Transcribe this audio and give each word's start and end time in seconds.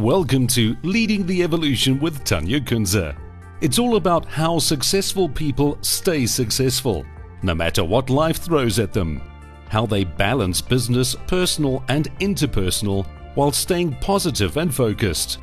Welcome 0.00 0.46
to 0.46 0.78
Leading 0.82 1.26
the 1.26 1.42
Evolution 1.42 2.00
with 2.00 2.24
Tanya 2.24 2.58
Kunze. 2.58 3.14
It's 3.60 3.78
all 3.78 3.96
about 3.96 4.24
how 4.24 4.58
successful 4.58 5.28
people 5.28 5.76
stay 5.82 6.24
successful, 6.24 7.04
no 7.42 7.54
matter 7.54 7.84
what 7.84 8.08
life 8.08 8.38
throws 8.38 8.78
at 8.78 8.94
them, 8.94 9.20
how 9.68 9.84
they 9.84 10.04
balance 10.04 10.62
business, 10.62 11.14
personal, 11.26 11.84
and 11.88 12.10
interpersonal 12.18 13.06
while 13.34 13.52
staying 13.52 13.94
positive 14.00 14.56
and 14.56 14.74
focused. 14.74 15.36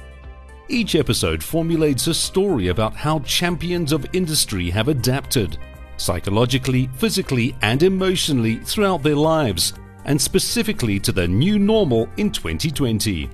Each 0.69 0.95
episode 0.95 1.43
formulates 1.43 2.07
a 2.07 2.13
story 2.15 2.69
about 2.69 2.95
how 2.95 3.19
champions 3.19 3.91
of 3.91 4.07
industry 4.13 4.71
have 4.71 4.87
adapted, 4.87 5.59
psychologically, 5.97 6.89
physically, 6.95 7.55
and 7.61 7.83
emotionally 7.83 8.55
throughout 8.55 9.03
their 9.03 9.15
lives, 9.15 9.73
and 10.05 10.19
specifically 10.19 10.99
to 11.01 11.11
the 11.11 11.27
new 11.27 11.59
normal 11.59 12.09
in 12.17 12.31
2020. 12.31 13.29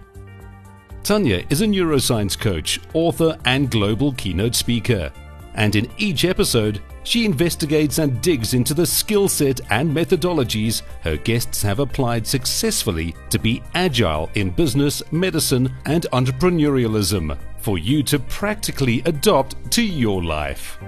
Tanya 1.04 1.44
is 1.50 1.60
a 1.60 1.66
neuroscience 1.66 2.40
coach, 2.40 2.80
author, 2.94 3.38
and 3.44 3.70
global 3.70 4.14
keynote 4.14 4.56
speaker. 4.56 5.12
And 5.54 5.76
in 5.76 5.92
each 5.98 6.24
episode, 6.24 6.82
she 7.04 7.26
investigates 7.26 7.98
and 7.98 8.22
digs 8.22 8.54
into 8.54 8.74
the 8.74 8.86
skill 8.86 9.28
set 9.28 9.60
and 9.70 9.94
methodologies 9.94 10.82
her 11.02 11.18
guests 11.18 11.62
have 11.62 11.80
applied 11.80 12.26
successfully 12.26 13.14
to 13.32 13.38
be 13.38 13.62
agile 13.76 14.30
in 14.36 14.50
business, 14.50 15.04
medicine, 15.12 15.74
and 15.86 16.08
entrepreneurialism 16.14 17.38
for 17.58 17.78
you 17.78 18.02
to 18.04 18.18
practically 18.18 19.02
adopt 19.06 19.72
to 19.72 19.84
your 19.84 20.24
life. 20.24 20.80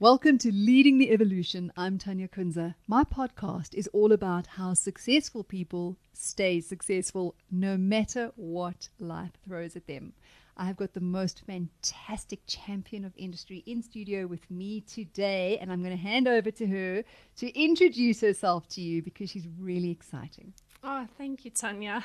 Welcome 0.00 0.38
to 0.38 0.52
Leading 0.52 0.98
the 0.98 1.10
Evolution. 1.10 1.72
I'm 1.76 1.98
Tanya 1.98 2.28
Kunze. 2.28 2.76
My 2.86 3.02
podcast 3.02 3.74
is 3.74 3.88
all 3.88 4.12
about 4.12 4.46
how 4.46 4.74
successful 4.74 5.42
people 5.42 5.96
stay 6.12 6.60
successful 6.60 7.34
no 7.50 7.76
matter 7.76 8.30
what 8.36 8.90
life 9.00 9.32
throws 9.44 9.74
at 9.74 9.88
them. 9.88 10.12
I 10.56 10.66
have 10.66 10.76
got 10.76 10.94
the 10.94 11.00
most 11.00 11.42
fantastic 11.44 12.46
champion 12.46 13.04
of 13.04 13.12
industry 13.16 13.64
in 13.66 13.82
studio 13.82 14.28
with 14.28 14.48
me 14.48 14.82
today, 14.82 15.58
and 15.60 15.72
I'm 15.72 15.82
going 15.82 15.96
to 15.96 16.00
hand 16.00 16.28
over 16.28 16.52
to 16.52 16.66
her 16.68 17.02
to 17.38 17.60
introduce 17.60 18.20
herself 18.20 18.68
to 18.68 18.80
you 18.80 19.02
because 19.02 19.30
she's 19.30 19.48
really 19.58 19.90
exciting. 19.90 20.52
Oh, 20.84 21.08
thank 21.18 21.44
you, 21.44 21.50
Tanya 21.50 22.04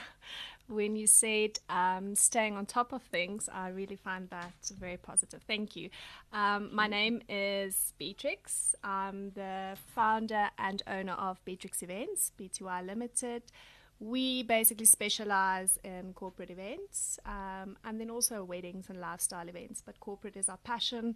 when 0.67 0.95
you 0.95 1.07
said 1.07 1.59
um, 1.69 2.15
staying 2.15 2.55
on 2.55 2.65
top 2.65 2.93
of 2.93 3.01
things, 3.03 3.49
I 3.51 3.69
really 3.69 3.95
find 3.95 4.29
that 4.29 4.53
very 4.79 4.97
positive. 4.97 5.41
Thank 5.45 5.75
you. 5.75 5.89
Um, 6.31 6.69
my 6.73 6.87
name 6.87 7.21
is 7.27 7.93
Beatrix. 7.97 8.75
I'm 8.83 9.31
the 9.31 9.77
founder 9.93 10.49
and 10.57 10.81
owner 10.87 11.13
of 11.13 11.43
Beatrix 11.45 11.83
Events, 11.83 12.31
B2I 12.39 12.85
Limited. 12.85 13.43
We 13.99 14.43
basically 14.43 14.85
specialize 14.85 15.79
in 15.83 16.13
corporate 16.13 16.49
events 16.49 17.19
um, 17.25 17.77
and 17.85 17.99
then 17.99 18.09
also 18.09 18.43
weddings 18.43 18.89
and 18.89 18.99
lifestyle 18.99 19.47
events, 19.47 19.81
but 19.85 19.99
corporate 19.99 20.35
is 20.35 20.49
our 20.49 20.57
passion. 20.57 21.15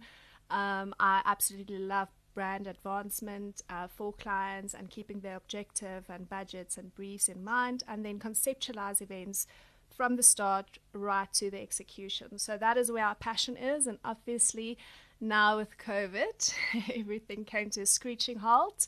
Um, 0.50 0.94
I 0.98 1.20
absolutely 1.26 1.78
love 1.78 2.08
brand 2.38 2.68
advancement 2.68 3.62
uh, 3.68 3.88
for 3.88 4.12
clients 4.12 4.72
and 4.72 4.90
keeping 4.90 5.18
their 5.18 5.34
objective 5.34 6.04
and 6.08 6.28
budgets 6.28 6.78
and 6.78 6.94
briefs 6.94 7.28
in 7.28 7.42
mind, 7.42 7.82
and 7.88 8.04
then 8.04 8.16
conceptualize 8.20 9.02
events 9.02 9.48
from 9.90 10.14
the 10.14 10.22
start 10.22 10.78
right 10.92 11.32
to 11.32 11.50
the 11.50 11.60
execution. 11.60 12.38
So 12.38 12.56
that 12.56 12.76
is 12.76 12.92
where 12.92 13.04
our 13.04 13.16
passion 13.16 13.56
is, 13.56 13.88
and 13.88 13.98
obviously 14.04 14.78
now 15.20 15.56
with 15.56 15.78
COVID, 15.78 16.54
everything 16.96 17.44
came 17.44 17.70
to 17.70 17.80
a 17.80 17.86
screeching 17.86 18.38
halt. 18.38 18.86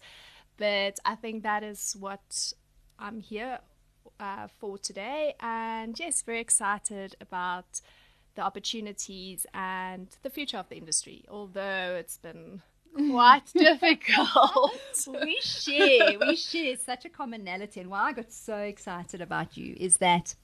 But 0.56 1.00
I 1.04 1.16
think 1.16 1.42
that 1.42 1.64
is 1.64 1.96
what 1.98 2.52
I'm 3.00 3.18
here 3.18 3.58
uh, 4.20 4.46
for 4.60 4.78
today, 4.78 5.34
and 5.40 5.98
yes, 5.98 6.22
very 6.22 6.38
excited 6.40 7.16
about 7.20 7.80
the 8.36 8.42
opportunities 8.42 9.44
and 9.52 10.06
the 10.22 10.30
future 10.30 10.58
of 10.58 10.68
the 10.68 10.76
industry. 10.76 11.24
Although 11.28 11.96
it's 11.98 12.16
been 12.16 12.62
quite 12.94 13.47
difficult. 13.54 14.72
we 15.25 15.38
share, 15.41 16.19
we 16.20 16.37
share 16.37 16.76
such 16.76 17.04
a 17.04 17.09
commonality. 17.09 17.81
And 17.81 17.91
why 17.91 18.09
I 18.09 18.12
got 18.12 18.32
so 18.32 18.56
excited 18.56 19.20
about 19.20 19.56
you 19.56 19.76
is 19.78 19.98
that 19.98 20.34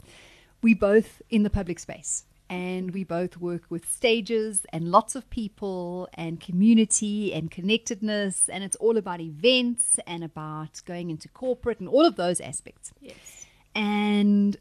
we 0.62 0.74
both 0.74 1.22
in 1.30 1.42
the 1.42 1.50
public 1.50 1.78
space 1.78 2.24
and 2.48 2.92
we 2.92 3.04
both 3.04 3.36
work 3.38 3.62
with 3.68 3.88
stages 3.88 4.66
and 4.72 4.90
lots 4.90 5.16
of 5.16 5.28
people 5.30 6.08
and 6.14 6.40
community 6.40 7.32
and 7.32 7.50
connectedness 7.50 8.48
and 8.48 8.62
it's 8.62 8.76
all 8.76 8.96
about 8.96 9.20
events 9.20 9.98
and 10.06 10.22
about 10.22 10.80
going 10.86 11.10
into 11.10 11.28
corporate 11.28 11.80
and 11.80 11.88
all 11.88 12.04
of 12.04 12.16
those 12.16 12.40
aspects. 12.40 12.92
Yes. 13.00 13.46
And 13.74 14.56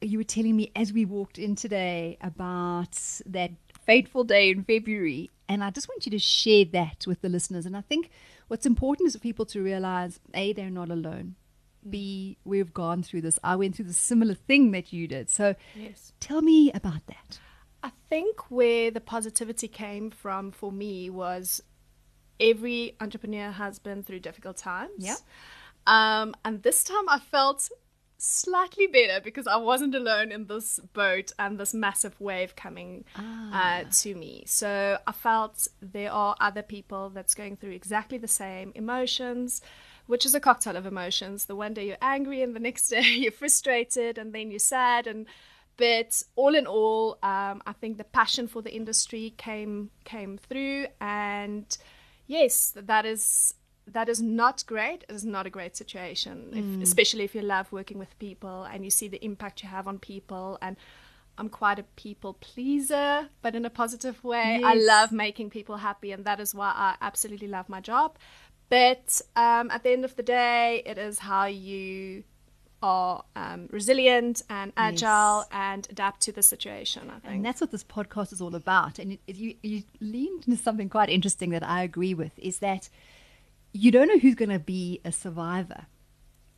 you 0.00 0.18
were 0.18 0.24
telling 0.24 0.56
me 0.56 0.70
as 0.76 0.92
we 0.92 1.04
walked 1.04 1.38
in 1.38 1.56
today 1.56 2.18
about 2.20 2.96
that 3.26 3.50
fateful 3.84 4.22
day 4.22 4.50
in 4.50 4.62
February 4.62 5.30
and 5.48 5.64
I 5.64 5.70
just 5.70 5.88
want 5.88 6.04
you 6.06 6.10
to 6.10 6.18
share 6.18 6.64
that 6.66 7.04
with 7.06 7.22
the 7.22 7.28
listeners. 7.28 7.66
And 7.66 7.76
I 7.76 7.80
think 7.80 8.10
what's 8.48 8.66
important 8.66 9.08
is 9.08 9.14
for 9.14 9.20
people 9.20 9.46
to 9.46 9.62
realize 9.62 10.20
A, 10.34 10.52
they're 10.52 10.70
not 10.70 10.90
alone. 10.90 11.36
B, 11.88 12.36
we've 12.44 12.74
gone 12.74 13.02
through 13.02 13.22
this. 13.22 13.38
I 13.42 13.56
went 13.56 13.76
through 13.76 13.86
the 13.86 13.94
similar 13.94 14.34
thing 14.34 14.72
that 14.72 14.92
you 14.92 15.08
did. 15.08 15.30
So 15.30 15.54
yes. 15.74 16.12
tell 16.20 16.42
me 16.42 16.70
about 16.72 17.06
that. 17.06 17.38
I 17.82 17.92
think 18.10 18.50
where 18.50 18.90
the 18.90 19.00
positivity 19.00 19.68
came 19.68 20.10
from 20.10 20.50
for 20.50 20.72
me 20.72 21.08
was 21.08 21.62
every 22.40 22.96
entrepreneur 23.00 23.50
has 23.50 23.78
been 23.78 24.02
through 24.02 24.20
difficult 24.20 24.56
times. 24.56 24.90
Yeah. 24.98 25.16
Um, 25.86 26.34
and 26.44 26.62
this 26.62 26.84
time 26.84 27.08
I 27.08 27.18
felt 27.18 27.70
slightly 28.18 28.88
better 28.88 29.20
because 29.22 29.46
I 29.46 29.56
wasn't 29.56 29.94
alone 29.94 30.32
in 30.32 30.46
this 30.46 30.80
boat 30.92 31.32
and 31.38 31.58
this 31.58 31.72
massive 31.72 32.20
wave 32.20 32.56
coming 32.56 33.04
uh, 33.16 33.22
ah. 33.22 33.78
uh, 33.80 33.84
to 34.00 34.14
me. 34.14 34.42
So 34.46 34.98
I 35.06 35.12
felt 35.12 35.68
there 35.80 36.12
are 36.12 36.36
other 36.40 36.62
people 36.62 37.10
that's 37.10 37.34
going 37.34 37.56
through 37.56 37.70
exactly 37.70 38.18
the 38.18 38.28
same 38.28 38.72
emotions, 38.74 39.62
which 40.06 40.26
is 40.26 40.34
a 40.34 40.40
cocktail 40.40 40.76
of 40.76 40.84
emotions. 40.84 41.46
The 41.46 41.56
one 41.56 41.74
day 41.74 41.86
you're 41.86 41.96
angry 42.02 42.42
and 42.42 42.54
the 42.54 42.60
next 42.68 42.88
day 42.88 43.02
you're 43.02 43.32
frustrated 43.32 44.18
and 44.18 44.34
then 44.34 44.50
you're 44.50 44.58
sad 44.58 45.06
and 45.06 45.26
but 45.78 46.24
all 46.34 46.56
in 46.56 46.66
all, 46.66 47.18
um, 47.22 47.62
I 47.64 47.72
think 47.72 47.98
the 47.98 48.04
passion 48.04 48.48
for 48.48 48.60
the 48.60 48.74
industry 48.74 49.32
came 49.36 49.90
came 50.04 50.36
through, 50.36 50.88
and 51.00 51.64
yes, 52.26 52.72
that 52.74 53.06
is 53.06 53.54
that 53.92 54.08
is 54.08 54.20
not 54.20 54.64
great. 54.66 55.04
It 55.08 55.14
is 55.14 55.24
not 55.24 55.46
a 55.46 55.50
great 55.50 55.76
situation, 55.76 56.50
if, 56.52 56.64
mm. 56.64 56.82
especially 56.82 57.24
if 57.24 57.34
you 57.34 57.42
love 57.42 57.70
working 57.72 57.98
with 57.98 58.18
people 58.18 58.64
and 58.64 58.84
you 58.84 58.90
see 58.90 59.08
the 59.08 59.24
impact 59.24 59.62
you 59.62 59.68
have 59.68 59.88
on 59.88 59.98
people. 59.98 60.58
And 60.60 60.76
I'm 61.38 61.48
quite 61.48 61.78
a 61.78 61.84
people 61.96 62.34
pleaser, 62.34 63.28
but 63.42 63.54
in 63.54 63.64
a 63.64 63.70
positive 63.70 64.22
way. 64.24 64.58
Yes. 64.60 64.64
I 64.64 64.74
love 64.74 65.12
making 65.12 65.50
people 65.50 65.76
happy, 65.76 66.12
and 66.12 66.24
that 66.24 66.40
is 66.40 66.54
why 66.54 66.72
I 66.74 66.96
absolutely 67.00 67.48
love 67.48 67.68
my 67.68 67.80
job. 67.80 68.18
But 68.68 69.20
um, 69.36 69.70
at 69.70 69.82
the 69.82 69.90
end 69.90 70.04
of 70.04 70.16
the 70.16 70.22
day, 70.22 70.82
it 70.84 70.98
is 70.98 71.20
how 71.20 71.46
you 71.46 72.24
are 72.82 73.24
um, 73.34 73.68
resilient 73.70 74.42
and 74.48 74.72
agile 74.76 75.38
yes. 75.38 75.48
and 75.50 75.86
adapt 75.90 76.20
to 76.22 76.32
the 76.32 76.42
situation. 76.42 77.10
I 77.10 77.18
think, 77.20 77.34
and 77.34 77.44
that's 77.44 77.60
what 77.60 77.70
this 77.70 77.84
podcast 77.84 78.32
is 78.32 78.40
all 78.40 78.54
about. 78.54 78.98
And 78.98 79.12
it, 79.12 79.20
it, 79.26 79.36
you 79.36 79.54
you 79.62 79.82
leaned 80.00 80.46
into 80.46 80.62
something 80.62 80.88
quite 80.88 81.08
interesting 81.08 81.50
that 81.50 81.62
I 81.62 81.82
agree 81.82 82.14
with. 82.14 82.32
Is 82.38 82.58
that 82.58 82.88
you 83.72 83.90
don't 83.90 84.08
know 84.08 84.18
who's 84.18 84.34
going 84.34 84.50
to 84.50 84.58
be 84.58 85.00
a 85.04 85.12
survivor 85.12 85.86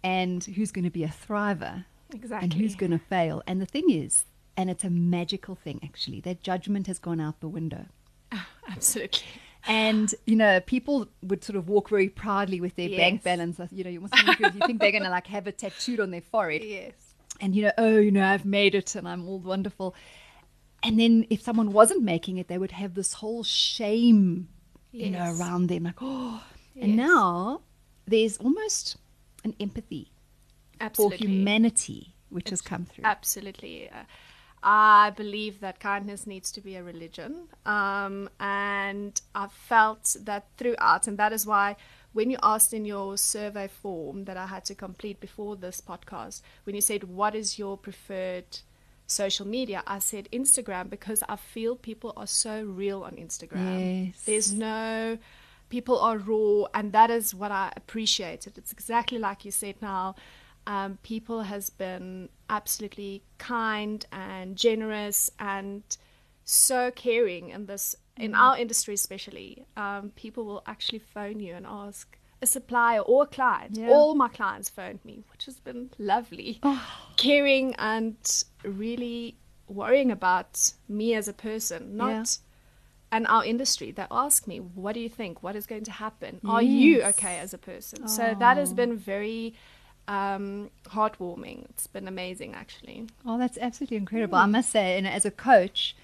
and 0.02 0.44
who's 0.44 0.72
going 0.72 0.84
to 0.84 0.90
be 0.90 1.04
a 1.04 1.08
thriver. 1.08 1.84
Exactly. 2.12 2.44
And 2.44 2.54
who's 2.54 2.74
going 2.74 2.92
to 2.92 2.98
fail. 2.98 3.42
And 3.46 3.60
the 3.60 3.66
thing 3.66 3.90
is, 3.90 4.24
and 4.56 4.68
it's 4.68 4.84
a 4.84 4.90
magical 4.90 5.54
thing 5.54 5.80
actually, 5.84 6.20
their 6.20 6.34
judgment 6.34 6.86
has 6.86 6.98
gone 6.98 7.20
out 7.20 7.40
the 7.40 7.48
window. 7.48 7.86
Oh, 8.32 8.46
absolutely. 8.68 9.22
And 9.66 10.14
you 10.26 10.36
know, 10.36 10.60
people 10.60 11.08
would 11.22 11.44
sort 11.44 11.56
of 11.56 11.68
walk 11.68 11.88
very 11.90 12.08
proudly 12.08 12.60
with 12.60 12.76
their 12.76 12.88
yes. 12.88 12.98
bank 12.98 13.22
balance. 13.22 13.60
You 13.70 13.84
know, 13.84 13.90
you 13.90 14.00
you 14.00 14.50
think 14.66 14.80
they're 14.80 14.90
going 14.90 15.04
to 15.04 15.10
like 15.10 15.26
have 15.26 15.46
it 15.46 15.58
tattooed 15.58 16.00
on 16.00 16.10
their 16.10 16.20
forehead. 16.20 16.64
Yes. 16.64 16.94
And 17.40 17.54
you 17.54 17.62
know, 17.62 17.72
oh, 17.78 17.98
you 17.98 18.10
know, 18.10 18.24
I've 18.24 18.44
made 18.44 18.74
it, 18.74 18.94
and 18.94 19.08
I'm 19.08 19.28
all 19.28 19.38
wonderful. 19.38 19.94
And 20.82 20.98
then 20.98 21.26
if 21.30 21.42
someone 21.42 21.72
wasn't 21.72 22.02
making 22.02 22.38
it, 22.38 22.48
they 22.48 22.58
would 22.58 22.72
have 22.72 22.94
this 22.94 23.14
whole 23.14 23.42
shame, 23.44 24.48
yes. 24.92 25.06
you 25.06 25.10
know, 25.10 25.36
around 25.38 25.68
them, 25.68 25.84
like, 25.84 25.98
oh, 26.00 26.42
Yes. 26.74 26.84
And 26.84 26.96
now 26.96 27.62
there's 28.06 28.38
almost 28.38 28.96
an 29.44 29.54
empathy 29.60 30.10
Absolutely. 30.80 31.16
for 31.18 31.24
humanity 31.24 32.14
which 32.30 32.44
it's, 32.44 32.50
has 32.50 32.60
come 32.60 32.84
through. 32.84 33.04
Absolutely. 33.04 33.90
Uh, 33.90 34.04
I 34.62 35.10
believe 35.16 35.60
that 35.60 35.80
kindness 35.80 36.26
needs 36.26 36.52
to 36.52 36.60
be 36.60 36.76
a 36.76 36.82
religion. 36.82 37.48
Um, 37.64 38.28
and 38.38 39.20
I 39.34 39.46
felt 39.48 40.16
that 40.22 40.46
throughout, 40.56 41.06
and 41.06 41.18
that 41.18 41.32
is 41.32 41.46
why 41.46 41.76
when 42.12 42.30
you 42.30 42.38
asked 42.42 42.74
in 42.74 42.84
your 42.84 43.16
survey 43.16 43.68
form 43.68 44.24
that 44.24 44.36
I 44.36 44.46
had 44.46 44.64
to 44.66 44.74
complete 44.74 45.20
before 45.20 45.56
this 45.56 45.80
podcast, 45.80 46.42
when 46.64 46.74
you 46.74 46.82
said, 46.82 47.04
What 47.04 47.34
is 47.34 47.58
your 47.58 47.78
preferred 47.78 48.60
social 49.06 49.46
media? 49.46 49.82
I 49.86 49.98
said 49.98 50.28
Instagram 50.32 50.90
because 50.90 51.22
I 51.28 51.36
feel 51.36 51.76
people 51.76 52.12
are 52.16 52.26
so 52.26 52.62
real 52.62 53.02
on 53.02 53.12
Instagram. 53.12 54.06
Yes. 54.08 54.22
There's 54.24 54.52
no 54.52 55.18
people 55.70 55.98
are 55.98 56.18
raw 56.18 56.66
and 56.74 56.92
that 56.92 57.10
is 57.10 57.34
what 57.34 57.50
i 57.50 57.72
appreciated 57.76 58.58
it's 58.58 58.72
exactly 58.72 59.18
like 59.18 59.44
you 59.46 59.50
said 59.50 59.76
now 59.80 60.14
Um, 60.66 60.98
people 61.02 61.40
has 61.54 61.70
been 61.70 62.28
absolutely 62.48 63.22
kind 63.38 64.04
and 64.12 64.56
generous 64.56 65.30
and 65.38 65.82
so 66.44 66.90
caring 66.90 67.48
in 67.50 67.66
this 67.66 67.96
in 68.16 68.34
our 68.34 68.58
industry 68.58 68.94
especially. 68.94 69.64
Um, 69.76 70.12
people 70.14 70.44
will 70.44 70.62
actually 70.66 70.98
phone 71.14 71.40
you 71.40 71.54
and 71.54 71.66
ask 71.66 72.18
a 72.42 72.46
supplier 72.46 73.00
or 73.00 73.22
a 73.22 73.26
client. 73.26 73.78
Yeah. 73.78 73.88
All 73.90 74.14
my 74.14 74.28
clients 74.28 74.68
phoned 74.68 75.02
me, 75.04 75.24
which 75.32 75.46
has 75.46 75.58
been 75.60 75.90
lovely, 75.98 76.60
caring 77.16 77.74
and 77.76 78.16
really 78.62 79.36
worrying 79.66 80.10
about 80.10 80.72
me 80.88 81.14
as 81.14 81.26
a 81.28 81.32
person, 81.32 81.96
not. 81.96 82.10
Yeah. 82.10 82.24
And 83.12 83.26
our 83.26 83.44
industry, 83.44 83.90
they 83.90 84.06
ask 84.10 84.46
me, 84.46 84.58
"What 84.58 84.92
do 84.92 85.00
you 85.00 85.08
think? 85.08 85.42
What 85.42 85.56
is 85.56 85.66
going 85.66 85.84
to 85.84 85.90
happen? 85.92 86.40
Are 86.46 86.62
you 86.62 87.02
okay 87.02 87.38
as 87.38 87.52
a 87.52 87.58
person?" 87.58 88.06
So 88.08 88.34
that 88.38 88.56
has 88.56 88.72
been 88.72 88.96
very 88.96 89.54
um, 90.06 90.70
heartwarming. 90.86 91.64
It's 91.70 91.86
been 91.86 92.06
amazing, 92.08 92.54
actually. 92.54 93.06
Oh, 93.26 93.38
that's 93.38 93.58
absolutely 93.58 93.96
incredible. 93.96 94.36
I 94.38 94.46
must 94.46 94.70
say, 94.70 94.96
and 94.96 95.06
as 95.08 95.24
a 95.24 95.30
coach, 95.30 95.96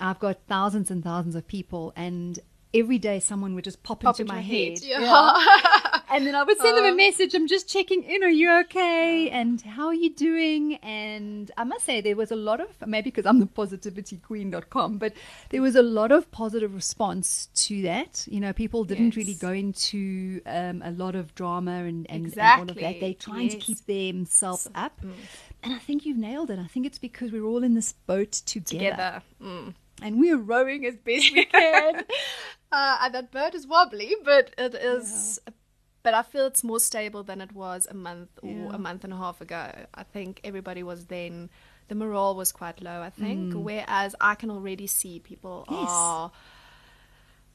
I've 0.00 0.18
got 0.18 0.38
thousands 0.46 0.90
and 0.90 1.02
thousands 1.02 1.34
of 1.34 1.46
people, 1.46 1.92
and 1.96 2.38
every 2.74 2.98
day 2.98 3.18
someone 3.20 3.54
would 3.54 3.64
just 3.64 3.82
pop, 3.82 4.00
Pop 4.00 4.18
into 4.20 4.22
into 4.22 4.34
my 4.34 4.40
your 4.40 4.68
head. 4.70 4.78
head, 4.78 4.88
yeah. 5.02 5.81
And 6.12 6.26
then 6.26 6.34
I 6.34 6.42
would 6.42 6.58
send 6.58 6.76
them 6.76 6.84
a 6.84 6.88
Oh. 6.90 6.94
message. 6.94 7.34
I'm 7.34 7.46
just 7.48 7.68
checking 7.68 8.02
in. 8.04 8.22
Are 8.22 8.28
you 8.28 8.50
okay? 8.60 9.30
And 9.30 9.60
how 9.62 9.86
are 9.86 9.94
you 9.94 10.10
doing? 10.14 10.76
And 10.76 11.50
I 11.56 11.64
must 11.64 11.84
say, 11.84 12.00
there 12.00 12.16
was 12.16 12.30
a 12.30 12.36
lot 12.36 12.60
of 12.60 12.68
maybe 12.86 13.10
because 13.10 13.26
I'm 13.26 13.40
the 13.40 13.46
positivityqueen.com, 13.46 14.98
but 14.98 15.12
there 15.50 15.62
was 15.62 15.76
a 15.76 15.82
lot 15.82 16.12
of 16.12 16.30
positive 16.30 16.74
response 16.74 17.46
to 17.66 17.82
that. 17.82 18.26
You 18.30 18.40
know, 18.40 18.52
people 18.52 18.84
didn't 18.84 19.16
really 19.16 19.34
go 19.34 19.50
into 19.52 20.40
um, 20.46 20.82
a 20.84 20.90
lot 20.92 21.14
of 21.14 21.34
drama 21.34 21.84
and, 21.84 22.06
and, 22.10 22.26
and 22.36 22.38
all 22.60 22.70
of 22.70 22.76
that. 22.76 23.00
They're 23.00 23.14
trying 23.14 23.48
to 23.50 23.56
keep 23.56 23.84
themselves 23.86 24.68
up. 24.74 25.00
And 25.62 25.72
I 25.72 25.78
think 25.78 26.04
you've 26.04 26.18
nailed 26.18 26.50
it. 26.50 26.58
I 26.58 26.66
think 26.66 26.86
it's 26.86 26.98
because 26.98 27.30
we're 27.30 27.44
all 27.44 27.62
in 27.62 27.74
this 27.74 27.92
boat 27.92 28.32
together. 28.32 28.90
Together. 28.90 29.22
Mm. 29.42 29.74
And 30.02 30.18
we're 30.18 30.36
rowing 30.38 30.84
as 30.86 30.96
best 30.96 31.32
we 31.32 31.44
can. 31.52 32.02
uh, 32.72 32.98
and 33.02 33.14
that 33.14 33.30
boat 33.30 33.54
is 33.54 33.66
wobbly, 33.68 34.16
but 34.24 34.52
it 34.58 34.74
is. 34.74 35.38
But 36.02 36.14
I 36.14 36.22
feel 36.22 36.46
it's 36.46 36.64
more 36.64 36.80
stable 36.80 37.22
than 37.22 37.40
it 37.40 37.52
was 37.52 37.86
a 37.90 37.94
month 37.94 38.30
or 38.42 38.50
Yeah. 38.50 38.68
a 38.74 38.78
month 38.78 39.04
and 39.04 39.12
a 39.12 39.16
half 39.16 39.40
ago. 39.40 39.70
I 39.94 40.02
think 40.02 40.40
everybody 40.44 40.82
was 40.82 41.06
then. 41.06 41.48
The 41.88 41.94
morale 41.96 42.34
was 42.34 42.52
quite 42.52 42.82
low, 42.82 43.02
I 43.02 43.10
think. 43.10 43.54
Whereas 43.54 44.14
I 44.20 44.34
can 44.34 44.50
already 44.50 44.86
see 44.86 45.18
people 45.20 45.64
Mm. 45.68 45.80
Yes. 45.82 45.90
are 45.90 46.32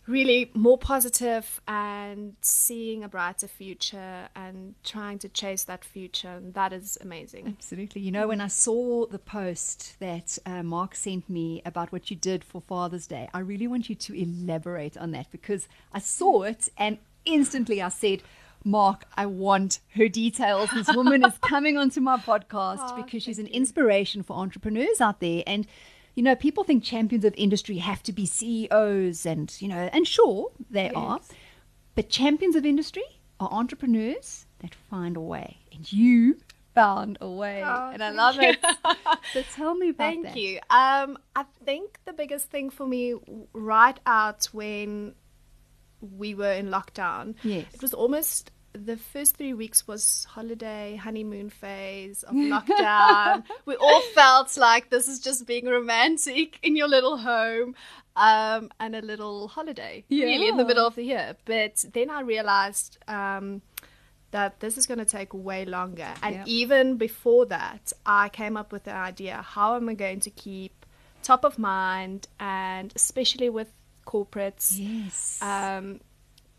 really 0.06 0.50
more 0.54 0.78
positive 0.78 1.60
and 1.68 2.36
seeing 2.42 3.04
a 3.04 3.10
brighter 3.10 3.48
future 3.48 4.30
and 4.36 4.76
trying 4.84 5.20
to 5.20 5.28
chase 5.28 5.66
that 5.66 5.84
future. 5.84 6.30
And 6.30 6.54
that 6.54 6.72
is 6.72 6.98
amazing. 7.02 7.48
Absolutely. 7.48 8.02
You 8.02 8.12
know, 8.12 8.28
when 8.30 8.40
I 8.40 8.48
saw 8.48 9.06
the 9.08 9.20
post 9.20 9.98
that 10.00 10.38
uh, 10.46 10.64
Mark 10.64 10.96
sent 10.96 11.30
me 11.30 11.62
about 11.66 11.92
what 11.92 12.10
you 12.10 12.16
did 12.16 12.44
for 12.46 12.62
Father's 12.62 13.08
Day, 13.08 13.28
I 13.34 13.40
really 13.40 13.68
want 13.68 13.90
you 13.90 13.96
to 13.96 14.14
elaborate 14.14 14.96
on 14.98 15.12
that 15.12 15.30
because 15.30 15.68
I 15.92 16.00
saw 16.00 16.44
it 16.44 16.70
and 16.78 17.00
instantly 17.26 17.82
I 17.82 17.90
said, 17.90 18.22
Mark, 18.64 19.06
I 19.16 19.26
want 19.26 19.80
her 19.96 20.08
details. 20.08 20.70
This 20.74 20.94
woman 20.96 21.24
is 21.24 21.38
coming 21.42 21.78
onto 21.78 22.00
my 22.02 22.18
podcast 22.18 22.80
Aw, 22.80 23.02
because 23.02 23.24
she's 23.24 23.40
an 23.40 23.48
inspiration 23.48 24.24
for 24.24 24.34
entrepreneurs 24.38 25.00
out 25.02 25.20
there. 25.20 25.44
And 25.48 25.68
you 26.16 26.24
know, 26.24 26.36
people 26.36 26.64
think 26.64 26.84
champions 26.84 27.24
of 27.26 27.34
industry 27.38 27.78
have 27.78 28.02
to 28.04 28.12
be 28.12 28.26
CEOs, 28.26 29.26
and 29.26 29.56
you 29.62 29.68
know, 29.68 29.90
and 29.94 30.08
sure 30.08 30.52
they 30.70 30.90
are, 30.90 31.20
but 31.96 32.10
champions 32.10 32.56
of 32.56 32.66
industry 32.66 33.04
are 33.40 33.50
entrepreneurs 33.52 34.46
that 34.60 34.74
find 34.74 35.16
a 35.16 35.22
way, 35.22 35.58
and 35.72 35.92
you 35.94 36.40
found 36.74 37.18
a 37.22 37.30
way, 37.30 37.62
Oh, 37.64 37.92
and 37.94 38.04
I 38.04 38.10
love 38.10 38.36
you. 38.36 38.50
it. 38.50 38.60
So 39.34 39.44
tell 39.54 39.76
me 39.76 39.90
about 39.90 40.06
Thank 40.06 40.24
that. 40.24 40.34
Thank 40.34 40.42
you. 40.44 40.60
Um, 40.70 41.18
I 41.36 41.44
think 41.66 42.00
the 42.06 42.14
biggest 42.14 42.50
thing 42.50 42.70
for 42.70 42.88
me, 42.88 43.14
right 43.54 44.00
out 44.06 44.46
when 44.54 45.14
we 46.02 46.36
were 46.36 46.52
in 46.54 46.70
lockdown, 46.70 47.36
Yes. 47.44 47.66
it 47.74 47.82
was 47.82 47.94
almost 47.94 48.52
the 48.74 48.98
first 48.98 49.38
three 49.38 49.54
weeks 49.54 49.88
was 49.88 50.26
holiday 50.30 50.96
honeymoon 50.96 51.50
phase 51.50 52.22
of 52.24 52.36
lockdown. 52.36 53.44
we 53.66 53.76
all 53.76 54.02
felt 54.14 54.56
like 54.58 54.90
this 54.92 55.08
is 55.08 55.20
just 55.20 55.48
being 55.48 55.66
romantic 55.66 56.60
in 56.62 56.76
your 56.76 56.88
little 56.88 57.18
home. 57.18 57.76
Um, 58.16 58.72
and 58.80 58.96
a 58.96 59.02
little 59.04 59.48
holiday, 59.48 60.04
really, 60.10 60.48
in 60.48 60.58
the 60.58 60.66
middle 60.66 60.88
of 60.88 60.96
the 60.96 61.04
year. 61.04 61.36
But 61.46 61.86
then 61.94 62.10
I 62.10 62.22
realized 62.22 62.98
um, 63.08 63.62
that 64.32 64.60
this 64.60 64.76
is 64.76 64.88
going 64.88 64.98
to 64.98 65.06
take 65.06 65.36
way 65.36 65.66
longer. 65.66 66.10
And 66.24 66.36
Yeah. 66.36 66.44
even 66.48 66.98
before 66.98 67.46
that, 67.46 67.94
I 68.08 68.30
came 68.30 68.58
up 68.58 68.72
with 68.72 68.86
the 68.86 68.94
idea 68.94 69.44
how 69.44 69.76
am 69.76 69.88
I 69.88 69.94
going 69.94 70.20
to 70.22 70.32
keep 70.32 70.84
top 71.22 71.44
of 71.46 71.60
mind 71.60 72.28
and 72.40 72.92
especially 72.96 73.50
with 73.52 73.72
corporates. 74.08 74.72
Yes. 74.78 75.40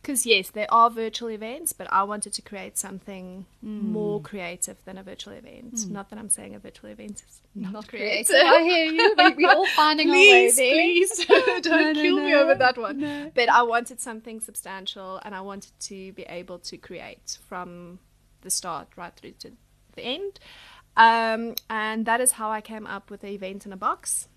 Because, 0.01 0.25
yes, 0.25 0.51
there 0.51 0.69
are 0.73 0.89
virtual 0.91 1.29
events, 1.29 1.73
but 1.73 1.87
I 1.93 2.03
wanted 2.05 2.33
to 2.35 2.43
create 2.43 2.79
something 2.79 3.45
Mm. 3.65 3.83
more 3.99 4.21
creative 4.23 4.79
than 4.85 4.97
a 4.97 5.03
virtual 5.03 5.33
event. 5.35 5.91
Not 5.91 6.09
that 6.11 6.19
I'm 6.21 6.29
saying 6.29 6.55
a 6.55 6.59
virtual 6.61 6.89
event 6.91 7.17
is 7.27 7.43
not, 7.55 7.73
Not 7.73 7.89
creative. 7.89 8.29
creative. 8.29 8.47
I 8.57 8.63
hear 8.63 8.85
you. 8.93 9.15
We- 9.19 9.45
We're 9.45 9.53
all 9.59 9.67
finding 9.85 10.09
our 10.09 10.15
way 10.15 10.29
please, 10.49 10.57
there. 10.57 10.75
please 10.75 11.27
don't 11.27 11.67
No, 11.67 11.93
no, 11.93 12.03
kill 12.03 12.17
me 12.29 12.33
over 12.35 12.55
that 12.55 12.79
one. 12.79 13.01
No. 13.01 13.31
But 13.35 13.49
I 13.51 13.63
wanted 13.75 14.01
something 14.01 14.41
substantial, 14.41 15.21
and 15.25 15.35
I 15.35 15.41
wanted 15.43 15.73
to 15.91 16.13
be 16.13 16.23
able 16.23 16.59
to 16.61 16.77
create 16.79 17.37
from 17.49 17.99
the 18.43 18.51
start 18.51 18.87
right 18.97 19.15
through 19.15 19.33
to 19.43 19.51
the 19.97 20.03
end. 20.03 20.39
Um, 20.97 21.55
and 21.69 22.07
that 22.07 22.21
is 22.21 22.33
how 22.33 22.51
I 22.51 22.61
came 22.61 22.87
up 22.87 23.11
with 23.11 23.21
the 23.23 23.29
event 23.39 23.67
in 23.67 23.73
a 23.73 23.77
box. 23.77 24.29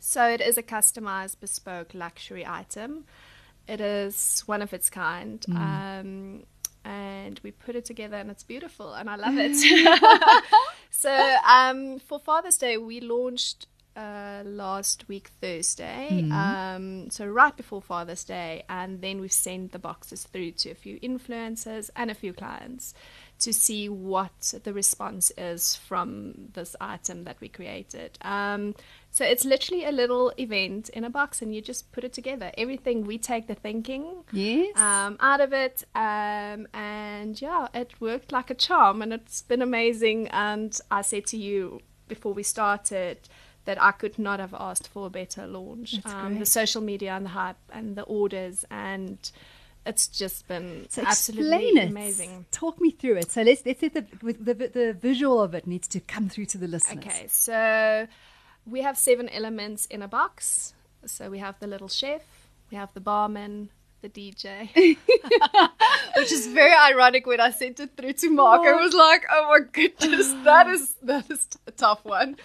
So 0.00 0.26
it 0.28 0.40
is 0.40 0.58
a 0.58 0.62
customized, 0.62 1.40
bespoke 1.40 1.94
luxury 1.94 2.44
item. 2.46 3.04
It 3.68 3.80
is 3.80 4.42
one 4.46 4.62
of 4.62 4.72
its 4.72 4.90
kind. 4.90 5.44
Um, 5.50 6.44
and 6.84 7.38
we 7.42 7.50
put 7.50 7.76
it 7.76 7.84
together 7.84 8.16
and 8.16 8.30
it's 8.30 8.42
beautiful 8.42 8.94
and 8.94 9.10
I 9.10 9.16
love 9.16 9.34
it. 9.36 9.54
so 10.90 11.36
um, 11.46 11.98
for 11.98 12.18
Father's 12.18 12.56
Day, 12.56 12.78
we 12.78 13.00
launched 13.00 13.66
uh, 13.96 14.42
last 14.44 15.08
week 15.08 15.30
Thursday. 15.40 16.24
Um, 16.30 17.10
so 17.10 17.26
right 17.26 17.56
before 17.56 17.82
Father's 17.82 18.24
Day, 18.24 18.64
and 18.68 19.02
then 19.02 19.20
we've 19.20 19.32
sent 19.32 19.72
the 19.72 19.78
boxes 19.78 20.24
through 20.24 20.52
to 20.52 20.70
a 20.70 20.74
few 20.74 20.98
influencers 21.00 21.90
and 21.96 22.10
a 22.10 22.14
few 22.14 22.32
clients 22.32 22.94
to 23.40 23.52
see 23.52 23.88
what 23.88 24.54
the 24.64 24.72
response 24.72 25.32
is 25.36 25.76
from 25.76 26.34
this 26.52 26.76
item 26.80 27.24
that 27.24 27.40
we 27.40 27.48
created. 27.48 28.18
Um, 28.22 28.74
so 29.12 29.24
it's 29.24 29.44
literally 29.44 29.84
a 29.84 29.90
little 29.90 30.32
event 30.38 30.88
in 30.90 31.04
a 31.04 31.10
box, 31.10 31.42
and 31.42 31.54
you 31.54 31.60
just 31.60 31.90
put 31.90 32.04
it 32.04 32.12
together. 32.12 32.52
Everything 32.56 33.04
we 33.04 33.18
take 33.18 33.48
the 33.48 33.54
thinking 33.54 34.24
yes. 34.32 34.76
um, 34.78 35.16
out 35.20 35.40
of 35.40 35.52
it, 35.52 35.84
um, 35.94 36.68
and 36.72 37.40
yeah, 37.40 37.66
it 37.74 38.00
worked 38.00 38.30
like 38.30 38.50
a 38.50 38.54
charm, 38.54 39.02
and 39.02 39.12
it's 39.12 39.42
been 39.42 39.62
amazing. 39.62 40.28
And 40.28 40.78
I 40.90 41.02
said 41.02 41.26
to 41.26 41.36
you 41.36 41.80
before 42.06 42.32
we 42.32 42.44
started 42.44 43.18
that 43.64 43.82
I 43.82 43.90
could 43.92 44.18
not 44.18 44.40
have 44.40 44.54
asked 44.54 44.88
for 44.88 45.06
a 45.06 45.10
better 45.10 45.46
launch. 45.46 45.96
Um, 46.04 46.38
the 46.38 46.46
social 46.46 46.80
media 46.80 47.12
and 47.12 47.24
the 47.24 47.30
hype 47.30 47.56
and 47.72 47.96
the 47.96 48.02
orders, 48.02 48.64
and 48.70 49.18
it's 49.84 50.06
just 50.06 50.46
been 50.46 50.86
so 50.88 51.02
absolutely 51.04 51.80
it. 51.80 51.90
amazing. 51.90 52.46
Talk 52.52 52.80
me 52.80 52.90
through 52.90 53.16
it. 53.16 53.32
So 53.32 53.42
let's 53.42 53.66
let's 53.66 53.80
the, 53.80 54.04
the 54.22 54.54
the 54.54 54.96
visual 54.98 55.40
of 55.42 55.54
it 55.54 55.66
needs 55.66 55.88
to 55.88 56.00
come 56.00 56.28
through 56.28 56.46
to 56.46 56.58
the 56.58 56.68
listeners. 56.68 57.04
Okay, 57.04 57.26
so 57.28 58.06
we 58.66 58.82
have 58.82 58.96
seven 58.96 59.28
elements 59.28 59.86
in 59.86 60.02
a 60.02 60.08
box. 60.08 60.74
So 61.06 61.30
we 61.30 61.38
have 61.38 61.58
the 61.60 61.66
little 61.66 61.88
chef, 61.88 62.22
we 62.70 62.76
have 62.76 62.92
the 62.92 63.00
barman, 63.00 63.70
the 64.02 64.08
DJ, 64.08 64.68
which 66.16 66.32
is 66.32 66.46
very 66.46 66.74
ironic 66.74 67.26
when 67.26 67.40
I 67.40 67.50
sent 67.50 67.80
it 67.80 67.96
through 67.96 68.14
to 68.14 68.30
Mark. 68.30 68.62
I 68.66 68.74
was 68.74 68.94
like, 68.94 69.24
oh 69.30 69.48
my 69.48 69.66
goodness, 69.72 70.32
that 70.44 70.66
is 70.66 70.94
that 71.02 71.30
is 71.30 71.48
a 71.66 71.70
tough 71.70 72.04
one. 72.04 72.36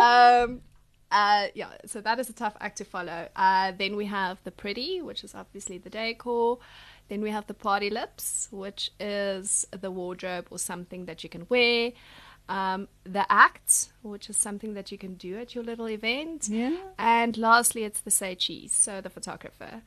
Um, 0.00 0.62
uh, 1.10 1.46
yeah, 1.54 1.70
so 1.86 2.00
that 2.00 2.18
is 2.18 2.28
a 2.28 2.32
tough 2.32 2.56
act 2.60 2.78
to 2.78 2.84
follow. 2.84 3.28
Uh, 3.36 3.72
then 3.76 3.96
we 3.96 4.06
have 4.06 4.38
the 4.44 4.50
pretty, 4.50 5.00
which 5.00 5.22
is 5.22 5.34
obviously 5.34 5.78
the 5.78 5.90
decor. 5.90 6.58
Then 7.08 7.20
we 7.20 7.30
have 7.30 7.46
the 7.46 7.54
party 7.54 7.88
lips, 7.90 8.48
which 8.50 8.90
is 8.98 9.64
the 9.70 9.90
wardrobe 9.90 10.48
or 10.50 10.58
something 10.58 11.06
that 11.06 11.22
you 11.22 11.30
can 11.30 11.46
wear. 11.48 11.92
Um, 12.48 12.86
the 13.02 13.30
act, 13.30 13.88
which 14.02 14.30
is 14.30 14.36
something 14.36 14.74
that 14.74 14.92
you 14.92 14.98
can 14.98 15.14
do 15.14 15.36
at 15.38 15.54
your 15.54 15.64
little 15.64 15.88
event. 15.88 16.48
Yeah. 16.48 16.76
And 16.98 17.36
lastly, 17.36 17.82
it's 17.82 18.00
the 18.00 18.10
say 18.10 18.34
cheese, 18.36 18.72
so 18.72 19.00
the 19.00 19.10
photographer. 19.10 19.82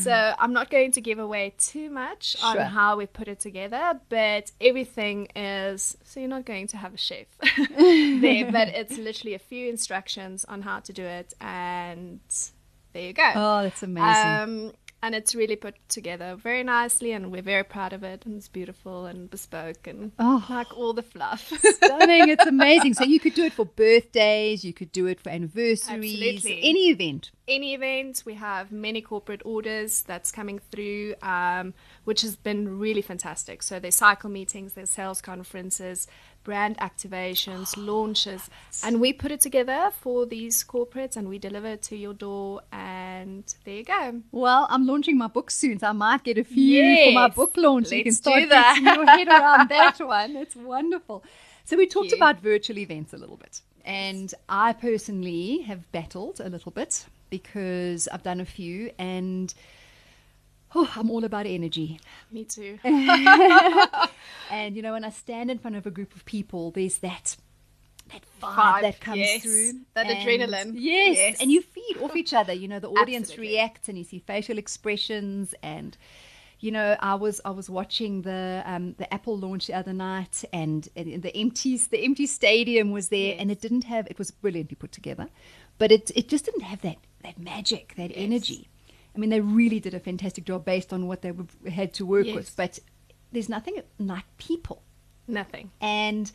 So 0.00 0.34
I'm 0.38 0.52
not 0.52 0.70
going 0.70 0.90
to 0.92 1.00
give 1.00 1.18
away 1.20 1.54
too 1.56 1.88
much 1.90 2.36
on 2.42 2.56
how 2.58 2.96
we 2.96 3.06
put 3.06 3.28
it 3.28 3.38
together, 3.38 4.00
but 4.08 4.50
everything 4.60 5.28
is 5.36 5.96
so 6.02 6.18
you're 6.20 6.28
not 6.28 6.44
going 6.44 6.66
to 6.68 6.76
have 6.76 6.94
a 6.94 6.96
chef 6.96 7.26
there, 7.78 8.50
but 8.50 8.68
it's 8.80 8.98
literally 8.98 9.34
a 9.34 9.38
few 9.38 9.68
instructions 9.68 10.44
on 10.46 10.62
how 10.62 10.80
to 10.80 10.92
do 10.92 11.04
it, 11.04 11.34
and 11.40 12.20
there 12.92 13.04
you 13.04 13.12
go. 13.12 13.32
Oh, 13.34 13.62
that's 13.62 13.82
amazing. 13.82 14.66
Um, 14.66 14.72
and 15.02 15.14
it's 15.14 15.34
really 15.34 15.56
put 15.56 15.74
together 15.88 16.36
very 16.36 16.62
nicely, 16.62 17.12
and 17.12 17.30
we're 17.32 17.42
very 17.42 17.64
proud 17.64 17.92
of 17.92 18.02
it. 18.02 18.24
And 18.26 18.36
it's 18.36 18.48
beautiful 18.48 19.06
and 19.06 19.30
bespoke, 19.30 19.86
and 19.86 20.12
Oh. 20.18 20.44
like 20.50 20.76
all 20.76 20.92
the 20.92 21.02
fluff. 21.02 21.52
Stunning. 21.58 22.28
It's 22.28 22.46
amazing. 22.46 22.94
So 22.94 23.04
you 23.04 23.20
could 23.20 23.34
do 23.34 23.44
it 23.44 23.52
for 23.52 23.64
birthdays, 23.84 24.64
you 24.64 24.72
could 24.72 24.92
do 24.92 25.06
it 25.06 25.20
for 25.20 25.30
anniversaries, 25.30 25.88
Absolutely. 26.14 26.60
any 26.62 26.88
event. 26.90 27.30
any 27.48 27.74
event. 27.74 28.22
We 28.24 28.34
have 28.34 28.70
many 28.70 29.00
corporate 29.00 29.42
orders 29.44 30.02
that's 30.02 30.30
coming 30.30 30.58
through, 30.70 31.14
um, 31.22 31.74
which 32.04 32.20
has 32.22 32.36
been 32.36 32.78
really 32.78 33.02
fantastic. 33.02 33.62
So 33.62 33.78
there's 33.80 33.96
cycle 33.96 34.30
meetings, 34.30 34.74
there's 34.74 34.90
sales 34.90 35.20
conferences, 35.20 36.06
brand 36.44 36.76
activations, 36.78 37.74
launches, 37.90 38.48
and 38.84 39.00
we 39.00 39.12
put 39.12 39.30
it 39.32 39.40
together 39.40 39.90
for 40.00 40.26
these 40.26 40.62
corporates 40.64 41.16
and 41.16 41.28
we 41.28 41.38
deliver 41.38 41.66
it 41.76 41.82
to 41.90 41.96
your 41.96 42.14
door. 42.14 42.60
And 42.72 42.99
there 43.64 43.74
you 43.76 43.84
go. 43.84 44.20
Well, 44.32 44.66
I'm 44.70 44.86
launching 44.86 45.16
my 45.18 45.26
book 45.28 45.50
soon, 45.50 45.78
so 45.78 45.86
I 45.88 45.92
might 45.92 46.22
get 46.24 46.38
a 46.38 46.44
few 46.44 47.06
for 47.06 47.12
my 47.12 47.28
book 47.28 47.52
launch. 47.56 47.88
so 47.88 47.94
you 47.94 48.04
can 48.04 48.10
Let's 48.10 48.18
start 48.18 48.42
do 48.42 48.48
that. 48.48 48.74
getting 48.82 48.94
your 49.04 49.06
head 49.06 49.28
around 49.28 49.68
that 49.76 49.98
one. 50.00 50.36
It's 50.36 50.56
wonderful. 50.56 51.24
So 51.64 51.76
we 51.76 51.86
talked 51.86 52.12
about 52.12 52.40
virtual 52.40 52.78
events 52.78 53.12
a 53.12 53.16
little 53.16 53.36
bit, 53.36 53.60
and 53.84 54.32
I 54.48 54.72
personally 54.72 55.62
have 55.62 55.90
battled 55.92 56.40
a 56.40 56.48
little 56.48 56.72
bit 56.72 57.06
because 57.30 58.08
I've 58.08 58.22
done 58.24 58.40
a 58.40 58.44
few, 58.44 58.90
and 58.98 59.52
oh, 60.74 60.90
I'm 60.96 61.10
all 61.10 61.24
about 61.24 61.46
energy. 61.46 62.00
Me 62.32 62.44
too. 62.44 62.78
And 64.50 64.74
you 64.74 64.82
know, 64.82 64.92
when 64.92 65.04
I 65.04 65.10
stand 65.10 65.48
in 65.50 65.58
front 65.58 65.76
of 65.76 65.86
a 65.86 65.90
group 65.92 66.14
of 66.16 66.24
people, 66.24 66.72
there's 66.72 66.98
that 66.98 67.36
that 68.12 68.22
vibe, 68.42 68.54
Vibe, 68.56 68.80
that 68.82 69.00
comes 69.00 69.18
yes. 69.18 69.42
through. 69.42 69.72
That 69.94 70.06
And- 70.06 70.18
adrenaline. 70.18 70.72
Yes. 70.74 71.16
Yes. 71.16 71.40
And 71.40 71.50
you 71.50 71.62
feed 71.62 71.96
off 72.02 72.16
each 72.16 72.32
other. 72.34 72.52
You 72.52 72.68
know, 72.68 72.78
the 72.80 72.88
audience 72.88 73.30
Absolutely. 73.30 73.54
reacts 73.54 73.88
and 73.88 73.98
you 73.98 74.04
see 74.04 74.18
facial 74.18 74.58
expressions 74.58 75.54
and 75.62 75.96
you 76.62 76.70
know, 76.70 76.94
I 77.00 77.14
was 77.14 77.40
I 77.42 77.50
was 77.52 77.70
watching 77.70 78.20
the 78.20 78.62
um, 78.66 78.92
the 78.98 79.12
Apple 79.14 79.38
launch 79.38 79.66
the 79.66 79.72
other 79.72 79.94
night, 79.94 80.44
and, 80.52 80.86
and 80.94 81.22
the 81.22 81.34
empty 81.34 81.78
the 81.78 82.04
empty 82.04 82.26
stadium 82.26 82.90
was 82.90 83.08
there, 83.08 83.34
and 83.38 83.50
it 83.50 83.62
didn't 83.62 83.84
have 83.84 84.06
it 84.08 84.18
was 84.18 84.30
brilliantly 84.30 84.74
put 84.74 84.92
together, 84.92 85.28
but 85.78 85.90
it 85.90 86.10
it 86.14 86.28
just 86.28 86.44
didn't 86.44 86.64
have 86.64 86.82
that 86.82 86.98
that 87.24 87.38
magic, 87.38 87.94
that 87.96 88.12
energy. 88.14 88.68
I 89.16 89.18
mean, 89.18 89.30
they 89.30 89.40
really 89.40 89.80
did 89.80 89.94
a 89.94 90.00
fantastic 90.00 90.44
job 90.44 90.66
based 90.66 90.92
on 90.92 91.06
what 91.06 91.22
they 91.22 91.32
had 91.70 91.94
to 91.94 92.04
work 92.04 92.26
Yes. 92.26 92.34
with, 92.34 92.56
but 92.56 92.78
there's 93.32 93.48
nothing 93.48 93.80
like 93.98 94.24
people. 94.36 94.82
Nothing. 95.26 95.70
And 95.80 96.30